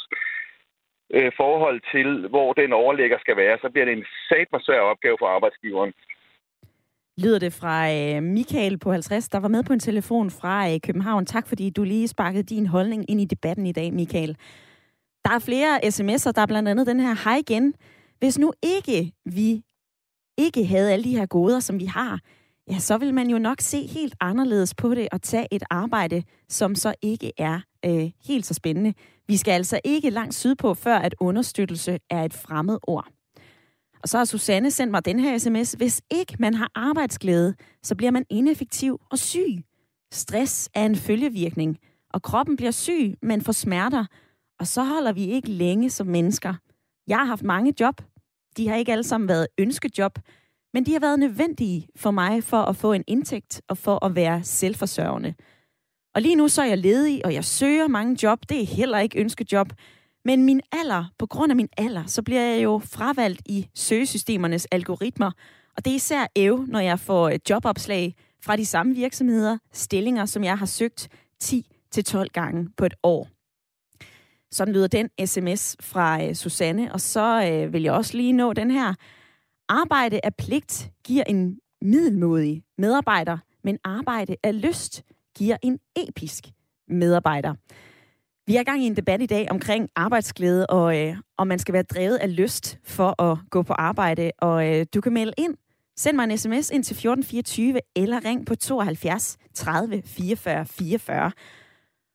[1.16, 5.16] øh, forhold til, hvor den overlægger skal være, så bliver det en satme svær opgave
[5.20, 5.92] for arbejdsgiveren.
[7.18, 10.80] Lyder det fra øh, Michael på 50, der var med på en telefon fra øh,
[10.80, 11.26] København.
[11.26, 14.36] Tak fordi du lige sparkede din holdning ind i debatten i dag, Michael.
[15.24, 17.74] Der er flere sms'er, der er blandt andet den her, hej igen.
[18.18, 19.62] Hvis nu ikke vi
[20.38, 22.20] ikke havde alle de her goder, som vi har,
[22.70, 26.22] ja, så vil man jo nok se helt anderledes på det og tage et arbejde,
[26.48, 28.94] som så ikke er øh, helt så spændende.
[29.28, 33.06] Vi skal altså ikke langt sydpå, før at understøttelse er et fremmed ord.
[34.02, 35.72] Og så har Susanne sendt mig den her sms.
[35.72, 39.64] Hvis ikke man har arbejdsglæde, så bliver man ineffektiv og syg.
[40.12, 41.78] Stress er en følgevirkning,
[42.10, 44.04] og kroppen bliver syg, men får smerter,
[44.60, 46.54] og så holder vi ikke længe som mennesker.
[47.06, 48.00] Jeg har haft mange job.
[48.56, 50.18] De har ikke alle sammen været ønskejob,
[50.74, 54.14] men de har været nødvendige for mig for at få en indtægt og for at
[54.14, 55.34] være selvforsørgende.
[56.14, 58.38] Og lige nu så er jeg ledig, og jeg søger mange job.
[58.48, 59.72] Det er heller ikke ønskejob.
[60.24, 64.66] Men min alder, på grund af min alder, så bliver jeg jo fravalgt i søgesystemernes
[64.70, 65.30] algoritmer.
[65.76, 68.14] Og det er især æv, når jeg får jobopslag
[68.44, 71.08] fra de samme virksomheder, stillinger, som jeg har søgt
[71.44, 73.28] 10-12 gange på et år.
[74.52, 78.52] Sådan lyder den sms fra øh, Susanne, og så øh, vil jeg også lige nå
[78.52, 78.94] den her.
[79.68, 85.02] Arbejde af pligt giver en middelmodig medarbejder, men arbejde af lyst
[85.36, 86.44] giver en episk
[86.88, 87.54] medarbejder.
[88.50, 91.58] Vi er i gang i en debat i dag omkring arbejdsglæde, og øh, om man
[91.58, 94.30] skal være drevet af lyst for at gå på arbejde.
[94.38, 95.54] Og øh, du kan melde ind.
[95.96, 101.32] Send mig en sms ind til 1424, eller ring på 72 30 44 44.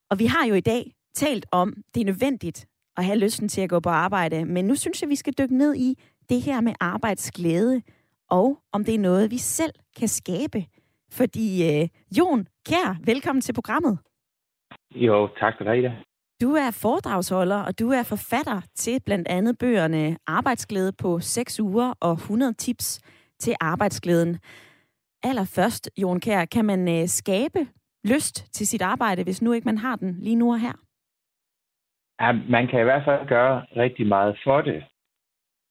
[0.09, 2.65] Og vi har jo i dag talt om, det er nødvendigt
[2.97, 5.57] at have lysten til at gå på arbejde, men nu synes jeg, vi skal dykke
[5.57, 5.95] ned i
[6.29, 7.81] det her med arbejdsglæde,
[8.29, 10.65] og om det er noget, vi selv kan skabe.
[11.11, 13.97] Fordi øh, Jon Kær, velkommen til programmet.
[14.95, 15.91] Jo, tak for dig, Ida.
[16.41, 21.93] Du er foredragsholder, og du er forfatter til blandt andet bøgerne Arbejdsglæde på 6 uger
[22.01, 22.87] og 100 tips
[23.39, 24.39] til arbejdsglæden.
[25.23, 27.59] Allerførst, Jon Kær, kan man øh, skabe
[28.03, 30.75] lyst til sit arbejde, hvis nu ikke man har den lige nu og her?
[32.21, 34.83] Ja, man kan i hvert fald gøre rigtig meget for det,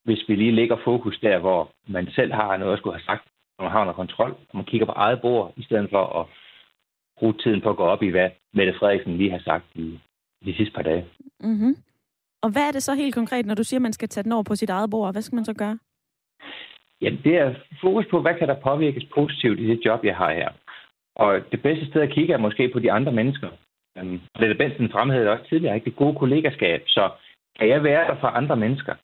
[0.04, 3.24] hvis vi lige lægger fokus der, hvor man selv har noget at skulle have sagt,
[3.58, 6.26] når man har noget kontrol, og man kigger på eget bord, i stedet for at
[7.18, 10.00] bruge tiden på at gå op i, hvad Mette Frederiksen lige har sagt i
[10.44, 11.04] de sidste par dage.
[11.40, 11.76] Mm-hmm.
[12.42, 14.32] Og hvad er det så helt konkret, når du siger, at man skal tage den
[14.32, 15.14] over på sit eget bord?
[15.14, 15.78] Hvad skal man så gøre?
[17.00, 20.32] Jamen, det er fokus på, hvad kan der påvirkes positivt i det job, jeg har
[20.34, 20.48] her.
[21.16, 23.48] Og det bedste sted at kigge er måske på de andre mennesker.
[24.00, 25.84] Um, det Benson fremhævede også tidligere, ikke?
[25.84, 26.82] det gode kollegaskab.
[26.86, 27.10] Så
[27.58, 28.94] kan jeg være der for andre mennesker?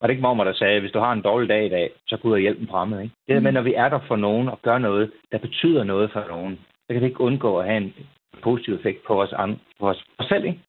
[0.00, 1.90] Og det ikke mormor, der sagde, at hvis du har en dårlig dag i dag,
[2.06, 3.00] så gå ud og hjælpe dem fremmed.
[3.00, 3.14] Ikke?
[3.26, 3.54] Det er med, mm.
[3.54, 6.86] når vi er der for nogen og gør noget, der betyder noget for nogen, så
[6.92, 7.94] kan det ikke undgå at have en
[8.42, 10.44] positiv effekt på os, andre, på os, på os selv.
[10.44, 10.60] Ikke?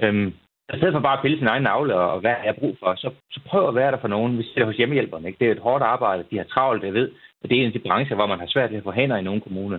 [0.00, 0.28] Øhm,
[0.74, 2.76] i stedet for bare at pille sin egen navle og, og hvad jeg har brug
[2.78, 4.38] for, så, så prøv at være der for nogen.
[4.38, 5.26] Vi ser hos hjemmehjælperne.
[5.26, 5.38] Ikke?
[5.38, 6.24] Det er et hårdt arbejde.
[6.30, 7.12] De har travlt, jeg ved.
[7.42, 9.16] Og det er en af de brancher, hvor man har svært ved at få hænder
[9.16, 9.78] i nogle kommuner.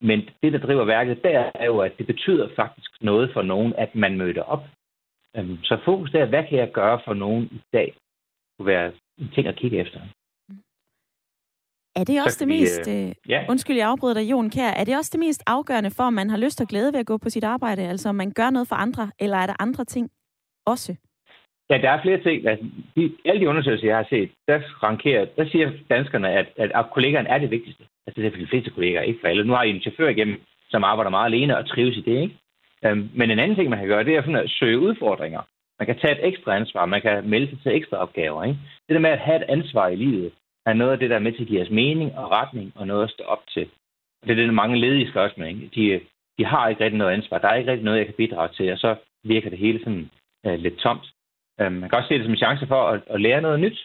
[0.00, 3.74] Men det, der driver værket der, er jo, at det betyder faktisk noget for nogen,
[3.78, 4.64] at man møder op.
[5.36, 7.94] Øhm, så fokus der, hvad kan jeg gøre for nogen i dag?
[8.58, 10.00] kunne være en ting at kigge efter.
[11.98, 13.40] Er det også det vi, mest, øh, ja.
[13.48, 16.30] undskyld jeg afbryder dig, Jon Kær, er det også det mest afgørende for, om man
[16.30, 17.82] har lyst og glæde ved at gå på sit arbejde?
[17.82, 20.10] Altså om man gør noget for andre, eller er der andre ting
[20.66, 20.96] også?
[21.70, 22.48] Ja, der er flere ting.
[22.48, 26.70] Altså, de, alle de undersøgelser, jeg har set, der, rankerer, der siger danskerne, at, at,
[26.74, 27.84] at kollegaerne er det vigtigste.
[28.06, 29.44] Altså det er for de fleste kollegaer, ikke for alle.
[29.44, 30.36] Nu har I en chauffør igennem,
[30.70, 32.36] som arbejder meget alene og trives i det, ikke?
[32.86, 35.40] Um, men en anden ting, man kan gøre, det er sådan at søge udfordringer.
[35.78, 38.44] Man kan tage et ekstra ansvar, man kan melde sig til ekstra opgaver.
[38.44, 38.58] Ikke?
[38.88, 40.32] Det der med at have et ansvar i livet,
[40.70, 42.86] er noget af det, der er med til at give os mening og retning og
[42.86, 43.70] noget at stå op til.
[44.24, 45.48] Det er det, mange ledige med.
[45.48, 45.70] Ikke?
[45.74, 46.00] De,
[46.38, 47.38] de har ikke rigtig noget ansvar.
[47.38, 50.10] Der er ikke rigtig noget, jeg kan bidrage til, og så virker det hele sådan
[50.46, 51.06] uh, lidt tomt.
[51.66, 53.78] Um, man kan også se det som en chance for at, at lære noget nyt.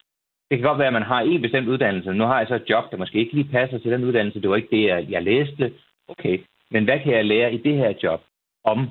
[0.49, 2.13] Det kan godt være, at man har en bestemt uddannelse.
[2.13, 4.41] Nu har jeg så et job, der måske ikke lige passer til den uddannelse.
[4.41, 5.73] Det var ikke det, jeg, jeg læste.
[6.07, 6.39] Okay,
[6.71, 8.21] men hvad kan jeg lære i det her job
[8.63, 8.89] om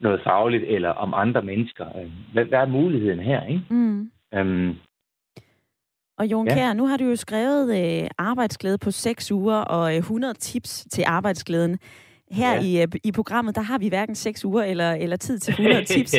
[0.00, 1.86] noget fagligt eller om andre mennesker?
[2.32, 3.46] Hvad, hvad er muligheden her?
[3.46, 3.62] Ikke?
[3.70, 4.10] Mm.
[4.36, 4.76] Um,
[6.18, 6.54] og Jon ja.
[6.54, 10.86] Kjær, nu har du jo skrevet øh, arbejdsglæde på 6 uger og øh, 100 tips
[10.90, 11.78] til arbejdsglæden.
[12.30, 12.60] Her ja.
[12.60, 15.84] i, øh, i programmet, der har vi hverken 6 uger eller, eller tid til 100
[15.94, 16.14] tips.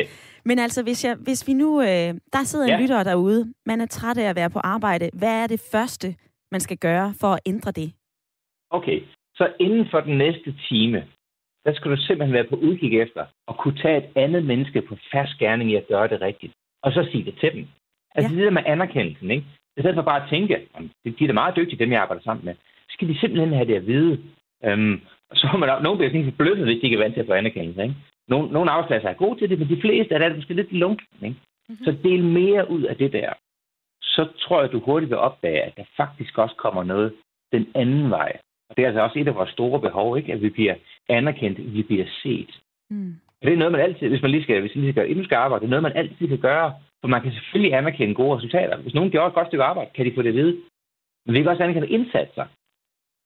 [0.45, 1.81] Men altså, hvis, jeg, hvis vi nu...
[1.81, 2.81] Øh, der sidder en ja.
[2.81, 5.09] lytter derude, man er træt af at være på arbejde.
[5.13, 6.15] Hvad er det første,
[6.51, 7.93] man skal gøre for at ændre det?
[8.69, 9.01] Okay,
[9.35, 11.03] så inden for den næste time,
[11.65, 14.97] der skal du simpelthen være på udkig efter og kunne tage et andet menneske på
[15.11, 16.53] færdig gerning i at gøre det rigtigt.
[16.83, 17.67] Og så sige det til dem.
[18.15, 18.37] Altså ja.
[18.37, 19.45] det der med anerkendelsen, ikke?
[19.77, 20.67] I stedet for bare at tænke,
[21.05, 23.67] de er da meget dygtige, dem jeg arbejder sammen med, så skal de simpelthen have
[23.67, 24.19] det at vide.
[24.63, 25.01] Øhm,
[25.33, 27.33] så har man nogen bliver sådan forbløffet, hvis de ikke er vant til at få
[27.33, 27.83] anerkendelse.
[27.83, 27.95] Ikke?
[28.27, 31.07] Nogle, nogle arbejdspladser er gode til det, men de fleste er det måske lidt lunken.
[31.21, 31.35] Ikke?
[31.69, 31.85] Mm-hmm.
[31.85, 33.33] Så del mere ud af det der.
[34.01, 37.13] Så tror jeg, du hurtigt vil opdage, at der faktisk også kommer noget
[37.51, 38.37] den anden vej.
[38.69, 40.33] Og det er altså også et af vores store behov, ikke?
[40.33, 40.75] at vi bliver
[41.09, 42.59] anerkendt, vi bliver set.
[42.89, 43.15] Mm.
[43.41, 45.23] Og det er noget, man altid, hvis man lige skal, hvis man lige skal endnu
[45.23, 46.73] skal arbejde, det er noget, man altid kan gøre.
[47.01, 48.77] For man kan selvfølgelig anerkende gode resultater.
[48.77, 50.57] Hvis nogen gjorde et godt stykke arbejde, kan de få det at vide.
[51.25, 52.45] Men vi kan også anerkende indsatser.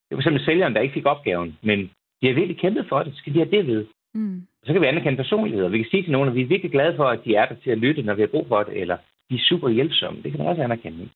[0.06, 1.80] Det er for eksempel sælgeren, der ikke fik opgaven, men
[2.22, 3.14] de har virkelig kæmpet for det.
[3.14, 3.86] Så skal de have det ved.
[4.14, 4.42] Mm.
[4.64, 5.70] Så kan vi anerkende personligheder.
[5.70, 7.56] Vi kan sige til nogen, at vi er virkelig glade for, at de er der
[7.56, 8.98] til at lytte, når vi har brug for det, eller
[9.30, 10.22] de er super hjælpsomme.
[10.24, 11.10] Det kan man også anerkende.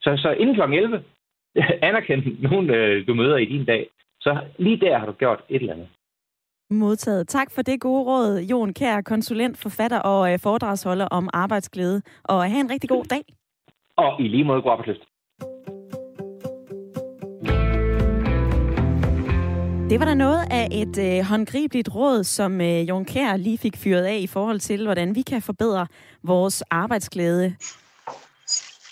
[0.00, 0.60] Så, så inden kl.
[0.60, 1.02] 11,
[1.88, 3.86] anerkend nogen, øh, du møder i din dag.
[4.20, 5.88] Så lige der har du gjort et eller andet.
[6.72, 7.28] Modtaget.
[7.28, 12.02] Tak for det gode råd, Jon Kær, konsulent, forfatter og øh, foredragsholder om arbejdsglæde.
[12.24, 13.22] Og have en rigtig god dag.
[13.96, 15.02] Og i lige måde god arbejdsløst.
[19.90, 23.76] Det var der noget af et øh, håndgribeligt råd, som øh, Jon Kær lige fik
[23.76, 25.86] fyret af i forhold til, hvordan vi kan forbedre
[26.22, 27.56] vores arbejdsglæde.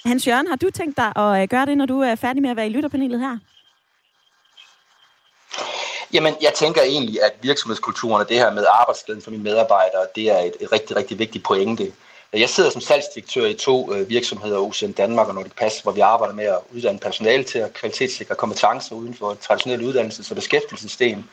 [0.05, 2.51] Hans Jørgen, har du tænkt dig at øh, gøre det, når du er færdig med
[2.51, 3.39] at være i lytterpanelet her?
[6.13, 10.31] Jamen, jeg tænker egentlig, at virksomhedskulturen og det her med arbejdsglæden for mine medarbejdere, det
[10.31, 11.93] er et, et rigtig, rigtig vigtigt pointe.
[12.33, 16.01] Jeg sidder som salgsdirektør i to øh, virksomheder, OCN Danmark og Nordic Pass, hvor vi
[16.01, 21.25] arbejder med at uddanne personale til at kvalitetssikre kompetencer uden for traditionelle uddannelses- og beskæftigelsessystem.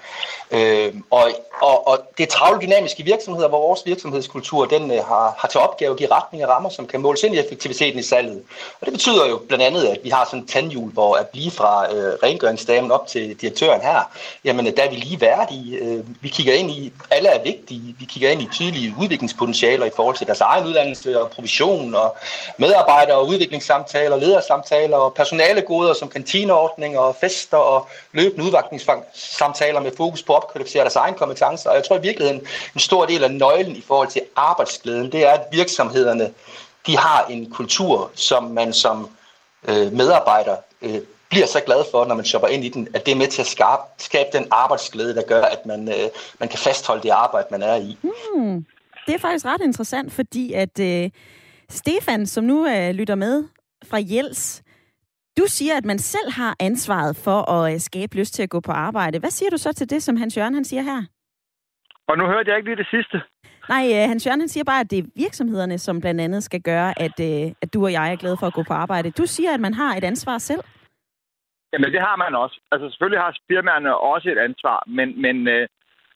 [0.51, 1.29] Øh, og,
[1.61, 5.59] og, og det er travlt dynamiske virksomheder, hvor vores virksomhedskultur den, øh, har, har til
[5.59, 8.43] opgave at give retning og rammer, som kan måles ind i effektiviteten i salget.
[8.79, 11.51] Og det betyder jo blandt andet, at vi har sådan en tandhjul, hvor at blive
[11.51, 14.11] fra øh, rengøringsdamen op til direktøren her,
[14.43, 15.77] jamen øh, der er vi lige værdige.
[15.77, 19.91] Øh, vi kigger ind i, alle er vigtige, vi kigger ind i tydelige udviklingspotentialer i
[19.95, 22.17] forhold til deres egen uddannelse, uddannelse og provision og
[22.57, 30.23] medarbejder- og udviklingssamtaler, ledersamtaler og personalegoder som kantineordninger og fester og løbende udviklingssamtaler med fokus
[30.23, 31.69] på at opkvalificere deres egen kompetencer.
[31.69, 32.41] Og jeg tror i virkeligheden,
[32.73, 36.33] en stor del af nøglen i forhold til arbejdsglæden, det er, at virksomhederne
[36.87, 39.09] de har en kultur, som man som
[39.67, 43.11] øh, medarbejder øh, bliver så glad for, når man shopper ind i den, at det
[43.11, 46.09] er med til at skabe, skabe den arbejdsglæde, der gør, at man, øh,
[46.39, 47.97] man kan fastholde det arbejde, man er i.
[48.35, 48.65] Mm
[49.07, 51.09] det er faktisk ret interessant, fordi at øh,
[51.69, 53.43] Stefan, som nu øh, lytter med
[53.89, 54.63] fra Jels,
[55.37, 58.59] du siger, at man selv har ansvaret for at øh, skabe lyst til at gå
[58.59, 59.19] på arbejde.
[59.19, 61.03] Hvad siger du så til det, som Hans Jørgen han siger her?
[62.07, 63.21] Og nu hørte jeg ikke lige det sidste.
[63.69, 66.61] Nej, øh, Hans Jørgen han siger bare, at det er virksomhederne, som blandt andet skal
[66.61, 69.11] gøre, at, øh, at du og jeg er glade for at gå på arbejde.
[69.11, 70.63] Du siger, at man har et ansvar selv.
[71.73, 72.57] Jamen, det har man også.
[72.71, 75.67] Altså, selvfølgelig har firmaerne også et ansvar, men, men øh,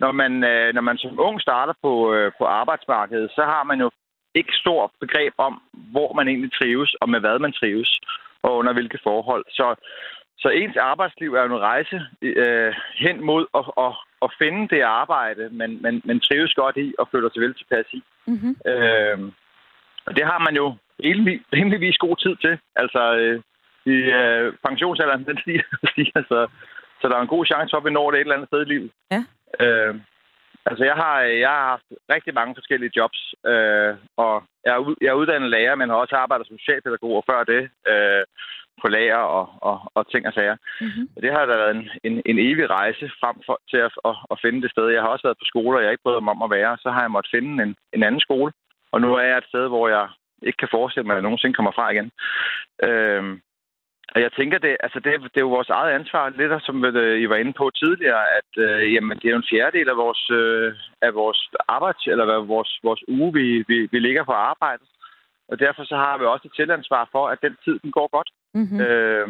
[0.04, 3.80] når man, øh, når man som ung starter på, øh, på arbejdsmarkedet, så har man
[3.80, 3.90] jo
[4.36, 5.62] ikke stor begreb om,
[5.94, 8.00] hvor man egentlig trives, og med hvad man trives,
[8.44, 9.46] og under hvilke forhold.
[9.50, 9.76] Så,
[10.38, 13.94] så ens arbejdsliv er jo en rejse øh, hen mod at, at,
[14.26, 17.88] at finde det arbejde, man, man, man trives godt i og føler sig vel tilpas
[17.94, 18.04] i.
[18.28, 18.56] Mm-hmm.
[18.72, 19.20] Øh,
[20.06, 22.60] og det har man jo rimelig, rimeligvis god tid til.
[22.76, 23.42] Altså, øh,
[23.86, 26.40] i øh, pensionsalderen, den stiger, stiger så,
[27.02, 28.62] så der er en god chance for, at vi når det et eller andet sted
[28.62, 28.92] i livet.
[29.12, 29.24] Ja.
[29.60, 29.96] Øh,
[30.66, 35.10] altså, jeg har, jeg har haft rigtig mange forskellige jobs, øh, og jeg er, jeg
[35.10, 38.24] er uddannet lærer, men har også arbejdet som socialpædagog før det øh,
[38.82, 40.58] på lager og, og, og ting og sager.
[40.82, 41.10] Mm-hmm.
[41.16, 44.16] Og det har da været en, en, en evig rejse frem for, til at, at,
[44.32, 44.88] at finde det sted.
[44.88, 46.78] Jeg har også været på skoler, jeg ikke prøvet mig om at være.
[46.84, 48.52] Så har jeg måttet finde en, en anden skole,
[48.92, 50.08] og nu er jeg et sted, hvor jeg
[50.48, 52.12] ikke kan forestille mig, at jeg nogensinde kommer fra igen.
[52.88, 53.24] Øh,
[54.14, 56.78] og jeg tænker, det, altså det, det er jo vores eget ansvar, lidt som
[57.24, 60.24] I var inde på tidligere, at øh, jamen, det er jo en fjerdedel af vores,
[60.40, 64.84] øh, af vores arbejds, eller vores, vores uge, vi, vi, vi ligger på arbejde.
[65.52, 68.30] Og derfor så har vi også et tilansvar for, at den tid, den går godt.
[68.54, 68.82] Mm-hmm.
[68.82, 69.28] Øh,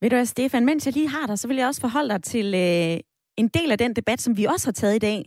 [0.00, 2.22] Ved du hvad, Stefan, mens jeg lige har dig, så vil jeg også forholde dig
[2.22, 2.96] til øh,
[3.42, 5.18] en del af den debat, som vi også har taget i dag,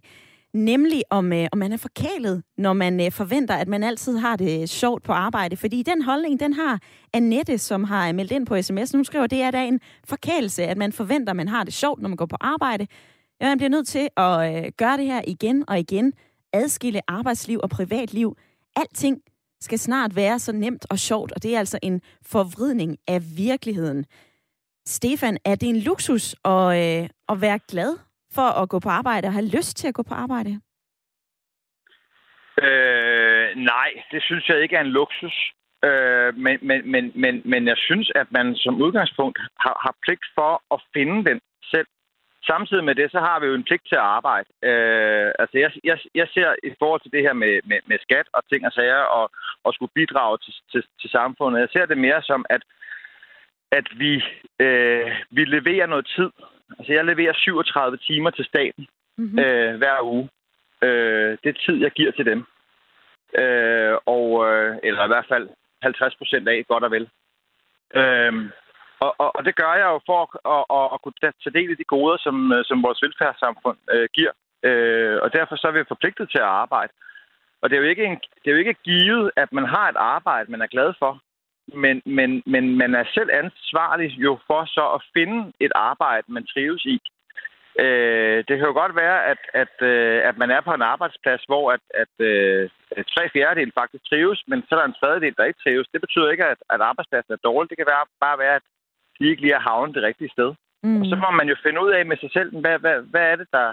[0.54, 4.36] Nemlig om, øh, om man er forkælet, når man øh, forventer, at man altid har
[4.36, 5.58] det øh, sjovt på arbejde.
[5.58, 6.80] Fordi den holdning, den har
[7.14, 8.93] Annette, som har øh, meldt ind på sms.
[8.93, 12.02] Nu skriver, det er da en forkælelse, at man forventer, at man har det sjovt,
[12.02, 12.88] når man går på arbejde.
[13.41, 16.14] Ja, man bliver nødt til at øh, gøre det her igen og igen.
[16.54, 18.38] Adskille arbejdsliv og privatliv.
[18.76, 19.22] Alting
[19.62, 24.06] skal snart være så nemt og sjovt, og det er altså en forvridning af virkeligheden.
[24.88, 27.97] Stefan, er det en luksus at, øh, at være glad
[28.36, 30.62] for at gå på arbejde og have lyst til at gå på arbejde?
[32.64, 35.38] Øh, nej, det synes jeg ikke er en luksus.
[35.84, 40.26] Øh, men, men, men, men, men jeg synes, at man som udgangspunkt har, har pligt
[40.36, 41.40] for at finde den
[41.72, 41.88] selv.
[42.44, 44.50] Samtidig med det, så har vi jo en pligt til at arbejde.
[44.70, 48.28] Øh, altså jeg, jeg, jeg ser i forhold til det her med, med, med skat
[48.34, 49.32] og ting og sager, og,
[49.64, 52.62] og skulle bidrage til, til, til samfundet, jeg ser det mere som, at,
[53.72, 54.14] at vi,
[54.60, 56.30] øh, vi leverer noget tid
[56.78, 59.39] Altså, jeg leverer 37 timer til staten mm-hmm.
[59.39, 60.30] øh, hver uge.
[60.82, 62.39] Øh, det er tid, jeg giver til dem.
[63.41, 65.49] Øh, og, øh, eller i hvert fald
[65.82, 67.09] 50 procent af, godt og vel.
[67.95, 68.34] Øh,
[68.99, 71.70] og, og, og det gør jeg jo for at, at, at, at kunne tage del
[71.72, 74.34] i de goder, som, øh, som vores velfærdssamfund øh, giver.
[74.63, 76.93] Øh, og derfor så er vi forpligtet til at arbejde.
[77.61, 79.95] Og det er, jo ikke en, det er jo ikke givet, at man har et
[79.95, 81.22] arbejde, man er glad for
[81.76, 86.45] men, men, men man er selv ansvarlig jo for så at finde et arbejde, man
[86.53, 86.99] trives i.
[87.84, 91.43] Øh, det kan jo godt være, at, at, øh, at man er på en arbejdsplads,
[91.49, 92.70] hvor at, at, øh,
[93.13, 95.88] tre fjerdedel faktisk trives, men så er der en tredjedel, der ikke trives.
[95.93, 97.70] Det betyder ikke, at, at arbejdspladsen er dårlig.
[97.70, 98.65] Det kan være, bare være, at
[99.20, 100.49] de ikke lige har havnet det rigtige sted.
[100.84, 101.01] Mm.
[101.01, 103.36] Og så må man jo finde ud af med sig selv, hvad, hvad, hvad er
[103.36, 103.67] det, der,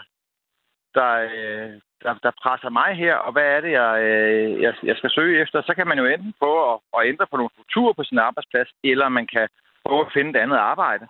[0.98, 1.72] der, øh,
[2.04, 5.40] der, der presser mig her, og hvad er det, jeg, øh, jeg, jeg skal søge
[5.42, 8.18] efter, så kan man jo enten prøve at, at ændre på nogle strukturer på sin
[8.18, 9.46] arbejdsplads, eller man kan
[9.86, 11.06] prøve at finde et andet arbejde.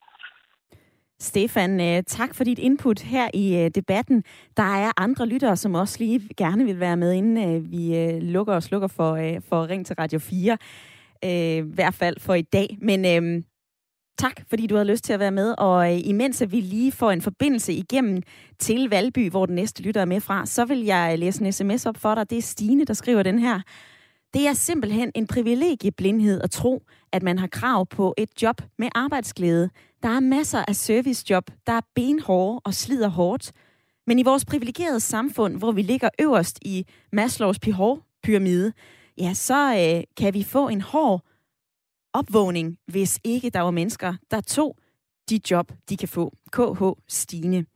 [1.18, 4.24] Stefan, øh, tak for dit input her i øh, debatten.
[4.56, 7.82] Der er andre lyttere, som også lige gerne vil være med, inden øh, vi
[8.32, 9.10] lukker og slukker for,
[9.48, 10.58] for Ring til Radio 4.
[11.22, 12.68] I hvert fald for i dag.
[12.80, 13.44] Men øhm,
[14.18, 15.54] tak, fordi du har lyst til at være med.
[15.58, 18.22] Og øh, imens vi lige får en forbindelse igennem
[18.58, 21.52] til Valby, hvor den næste lytter er med fra, så vil jeg øh, læse en
[21.52, 22.30] sms op for dig.
[22.30, 23.60] Det er Stine, der skriver den her.
[24.34, 28.88] Det er simpelthen en privilegieblindhed at tro, at man har krav på et job med
[28.94, 29.70] arbejdsglæde.
[30.02, 33.52] Der er masser af servicejob, der er benhårde og slider hårdt.
[34.06, 37.58] Men i vores privilegerede samfund, hvor vi ligger øverst i Maslows
[38.22, 38.72] pyramide,
[39.18, 41.22] ja, så øh, kan vi få en hård
[42.18, 44.76] opvågning, hvis ikke der var mennesker, der tog
[45.30, 46.32] de job, de kan få.
[46.52, 47.66] KH Stine.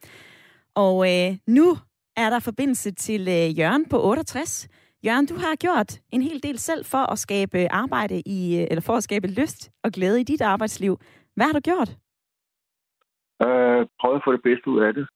[0.74, 1.76] Og øh, nu
[2.16, 4.68] er der forbindelse til øh, Jørgen på 68.
[5.06, 8.80] Jørgen, du har gjort en hel del selv for at skabe arbejde i, øh, eller
[8.80, 10.98] for at skabe lyst og glæde i dit arbejdsliv.
[11.36, 11.90] Hvad har du gjort?
[13.42, 15.06] Øh, prøve at få det bedste ud af det.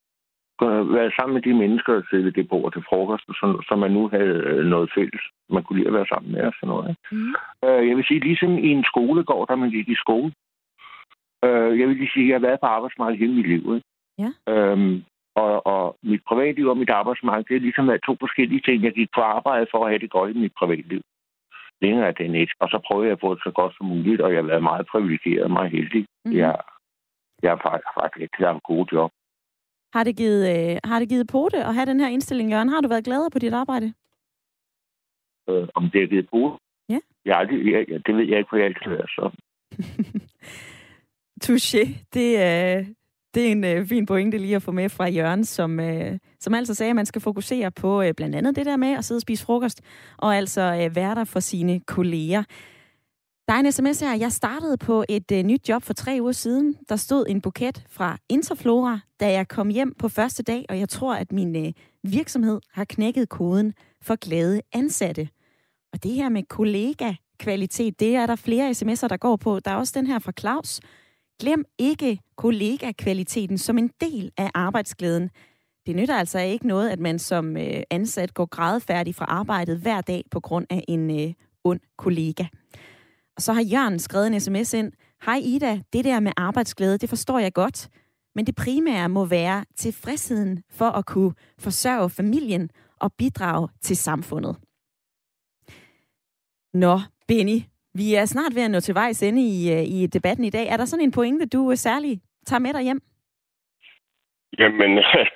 [0.61, 4.07] Være sammen med de mennesker, der sidder det bord til frokost, så, så man nu
[4.07, 5.23] havde øh, noget fælles.
[5.49, 6.95] Man kunne lide at være sammen med og sådan noget.
[7.11, 7.33] Mm.
[7.65, 10.31] Øh, jeg vil sige, ligesom i en skolegård, der man gik i skole.
[11.45, 13.63] Øh, jeg vil lige sige, at jeg har været på arbejdsmarkedet hele mit liv.
[13.75, 13.87] Ikke?
[14.23, 14.29] Ja.
[14.53, 15.03] Øhm,
[15.35, 18.83] og, og mit privatliv og mit arbejdsmarked, det er ligesom været to forskellige ting.
[18.83, 21.01] Jeg gik på arbejde for at have det godt i mit privatliv.
[21.81, 22.53] Længere er den ikke.
[22.59, 24.63] Og så prøver jeg at få det så godt som muligt, og jeg har været
[24.63, 26.05] meget privilegeret og meget heldig.
[26.25, 26.31] Mm.
[26.31, 26.55] Jeg,
[27.43, 29.11] jeg har faktisk, faktisk haft gode job.
[29.95, 32.69] Har det, givet, øh, har det givet det at have den her indstilling, Jørgen?
[32.69, 33.93] Har du været gladere på dit arbejde?
[35.49, 36.59] Øh, om det har givet det?
[36.89, 36.99] Ja.
[37.25, 39.39] Jeg, aldrig, jeg, det ved jeg ikke, for jeg altid været sådan.
[41.45, 41.83] Touché.
[42.13, 42.87] Det, øh,
[43.33, 46.53] det er en øh, fin pointe lige at få med fra Jørgen, som, øh, som
[46.53, 49.17] altså sagde, at man skal fokusere på øh, blandt andet det der med at sidde
[49.17, 49.81] og spise frokost,
[50.17, 52.43] og altså øh, være der for sine kolleger.
[53.47, 54.15] Der er en sms her.
[54.15, 56.75] Jeg startede på et øh, nyt job for tre uger siden.
[56.89, 60.89] Der stod en buket fra Interflora, da jeg kom hjem på første dag, og jeg
[60.89, 61.73] tror, at min øh,
[62.03, 65.29] virksomhed har knækket koden for glade ansatte.
[65.93, 69.59] Og det her med kollega-kvalitet, det er der flere sms'er, der går på.
[69.59, 70.81] Der er også den her fra Claus.
[71.39, 75.29] Glem ikke kollega-kvaliteten som en del af arbejdsglæden.
[75.85, 80.01] Det nytter altså ikke noget, at man som øh, ansat går gradfærdig fra arbejdet hver
[80.01, 81.33] dag på grund af en øh,
[81.63, 82.45] ond kollega.
[83.35, 84.91] Og så har Jørgen skrevet en sms ind.
[85.25, 87.89] Hej Ida, det der med arbejdsglæde, det forstår jeg godt.
[88.35, 92.69] Men det primære må være tilfredsheden for at kunne forsørge familien
[93.01, 94.55] og bidrage til samfundet.
[96.73, 97.59] Nå, Benny,
[97.93, 100.67] vi er snart ved at nå til vejs ende i, øh, i debatten i dag.
[100.67, 103.01] Er der sådan en pointe, du øh, særlig tager med dig hjem?
[104.59, 104.91] Jamen,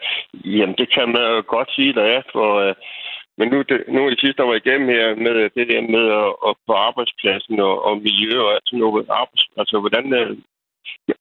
[0.57, 2.21] jamen det kan man jo godt sige, der er.
[2.31, 2.75] For, øh,
[3.39, 6.05] men nu, det, nu er det sidste, der var igennem her med det der med
[6.23, 9.05] at, at på arbejdspladsen og, og miljø og alt sådan noget.
[9.21, 10.31] Arbejds, altså, hvordan, øh,
[11.09, 11.15] ja,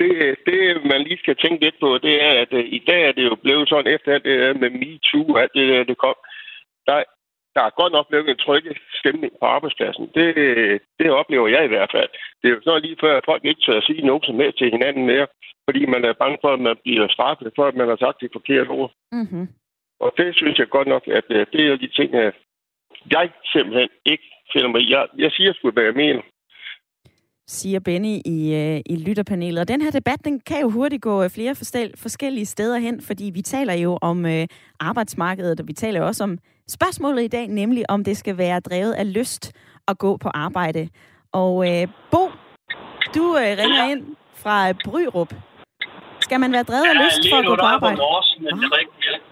[0.00, 0.10] det,
[0.46, 0.58] det,
[0.92, 3.34] man lige skal tænke lidt på, det er, at øh, i dag er det jo
[3.44, 6.16] blevet sådan, efter det der med MeToo og alt det der, det kom,
[6.86, 6.96] der
[7.56, 10.04] der er godt nok blevet en trygge stemning på arbejdspladsen.
[10.14, 10.28] Det,
[10.98, 12.10] det oplever jeg i hvert fald.
[12.40, 14.58] Det er jo sådan lige før, at folk ikke tør at sige noget som helst
[14.58, 15.26] til hinanden mere,
[15.66, 18.30] fordi man er bange for, at man bliver straffet for, at man har sagt det
[18.32, 18.92] forkerte ord.
[19.12, 19.46] Mm-hmm.
[20.04, 22.34] Og det synes jeg godt nok, at øh, det er de ting, at
[23.10, 26.22] jeg simpelthen ikke finder mig Jeg, jeg siger sgu, hvad jeg mener
[27.46, 29.60] siger Benny i, øh, i lytterpanelet.
[29.60, 31.54] Og den her debat, den kan jo hurtigt gå flere
[31.96, 34.46] forskellige steder hen, fordi vi taler jo om øh,
[34.80, 36.38] arbejdsmarkedet, og vi taler jo også om
[36.68, 39.52] spørgsmålet i dag, nemlig om det skal være drevet af lyst
[39.88, 40.88] at gå på arbejde.
[41.32, 42.30] Og øh, Bo,
[43.14, 45.34] du øh, ringer ind fra Bryrup.
[46.20, 48.00] Skal man være drevet af lyst for at gå på arbejde?
[48.02, 49.31] Ja, men det er rigtigt.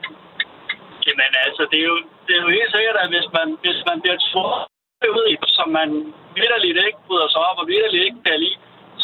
[1.06, 3.98] Jamen altså, det er jo, det er jo helt sikkert, at hvis man, hvis man
[4.02, 5.88] bliver tvunget ud i, som man
[6.36, 8.58] vidderligt ikke bryder sig op og vidderligt ikke kan lide,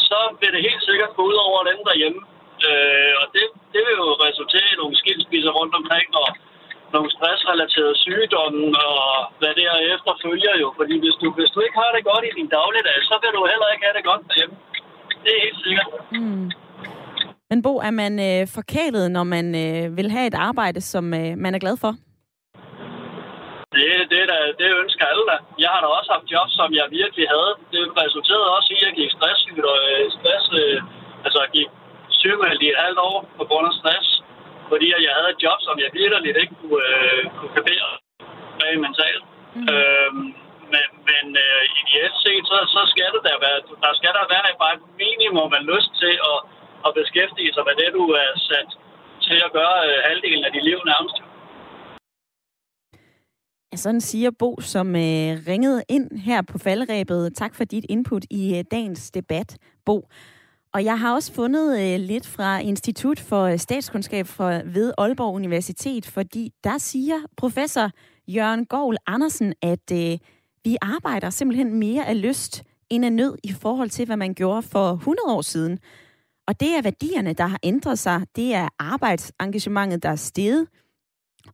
[0.08, 2.20] så vil det helt sikkert gå ud over dem derhjemme.
[2.68, 6.28] Øh, og det, det vil jo resultere i nogle skilsmisser rundt omkring, og
[6.94, 9.04] nogle stressrelaterede sygdomme, og
[9.40, 10.68] hvad det er efterfølger jo.
[10.78, 13.40] Fordi hvis du, hvis du ikke har det godt i din dagligdag, så vil du
[13.52, 14.56] heller ikke have det godt derhjemme.
[15.24, 15.88] Det er helt sikkert.
[16.12, 16.50] Mm.
[17.50, 21.32] Men Bo, er man øh, forkælet, når man øh, vil have et arbejde, som øh,
[21.44, 21.92] man er glad for?
[23.76, 25.36] Det, det, der, det ønsker alle da.
[25.64, 27.52] Jeg har da også haft job, som jeg virkelig havde.
[27.72, 30.78] Det resulterede også i, at jeg gik stresssyg og øh, stress, øh,
[31.26, 31.68] altså gik
[32.20, 34.08] sygemeldt i et halvt år på grund af stress.
[34.70, 37.88] Fordi jeg havde et job, som jeg virkelig ikke kunne, øh, kunne kapere
[38.62, 39.24] rent mentalt.
[39.56, 39.66] Mm.
[39.72, 40.26] Øhm,
[40.72, 44.60] men men øh, ideelt set, så, så skal det der være, der skal der være
[44.62, 46.38] bare et minimum af lyst til at,
[46.96, 48.70] at beskæftige sig med det, du er sat
[49.26, 51.16] til at gøre øh, halvdelen af dit liv nærmest.
[53.72, 57.34] Ja, sådan siger Bo, som øh, ringede ind her på falderæbet.
[57.34, 60.08] Tak for dit input i øh, dagens debat, Bo.
[60.74, 65.34] Og jeg har også fundet øh, lidt fra Institut for øh, Statskundskab for, ved Aalborg
[65.34, 67.90] Universitet, fordi der siger professor
[68.28, 70.18] Jørgen Gård Andersen, at øh,
[70.64, 74.62] vi arbejder simpelthen mere af lyst end af nød i forhold til, hvad man gjorde
[74.62, 75.78] for 100 år siden.
[76.46, 78.26] Og det er værdierne, der har ændret sig.
[78.36, 80.66] Det er arbejdsengagementet, der er steget.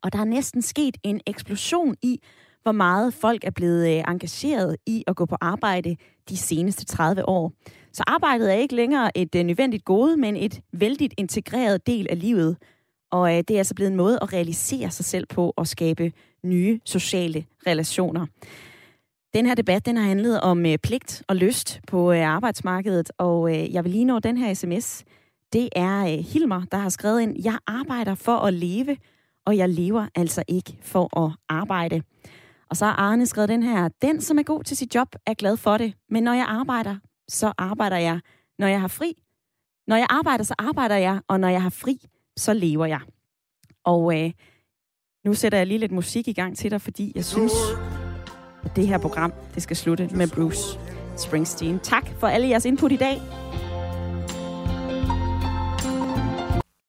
[0.02, 2.20] Og der er næsten sket en eksplosion i,
[2.62, 5.96] hvor meget folk er blevet øh, engageret i at gå på arbejde
[6.28, 7.52] de seneste 30 år.
[7.92, 12.20] Så arbejdet er ikke længere et øh, nødvendigt gode, men et vældig integreret del af
[12.20, 12.56] livet.
[13.10, 16.12] Og øh, det er altså blevet en måde at realisere sig selv på og skabe
[16.44, 18.26] nye sociale relationer.
[19.34, 23.50] Den her debat den har handlet om øh, pligt og lyst på øh, arbejdsmarkedet, og
[23.50, 25.04] øh, jeg vil lige nå den her sms.
[25.52, 28.96] Det er Hilmer, der har skrevet ind, jeg arbejder for at leve,
[29.46, 32.02] og jeg lever altså ikke for at arbejde.
[32.70, 35.34] Og så har Arne skrevet den her, den som er god til sit job er
[35.34, 36.96] glad for det, men når jeg arbejder,
[37.28, 38.20] så arbejder jeg.
[38.58, 39.22] Når jeg har fri,
[39.86, 41.98] når jeg arbejder, så arbejder jeg, og når jeg har fri,
[42.36, 43.00] så lever jeg.
[43.84, 44.32] Og øh,
[45.24, 47.52] nu sætter jeg lige lidt musik i gang til dig, fordi jeg synes,
[48.76, 50.78] det her program, det skal slutte med Bruce
[51.16, 51.78] Springsteen.
[51.78, 53.22] Tak for alle jeres input i dag.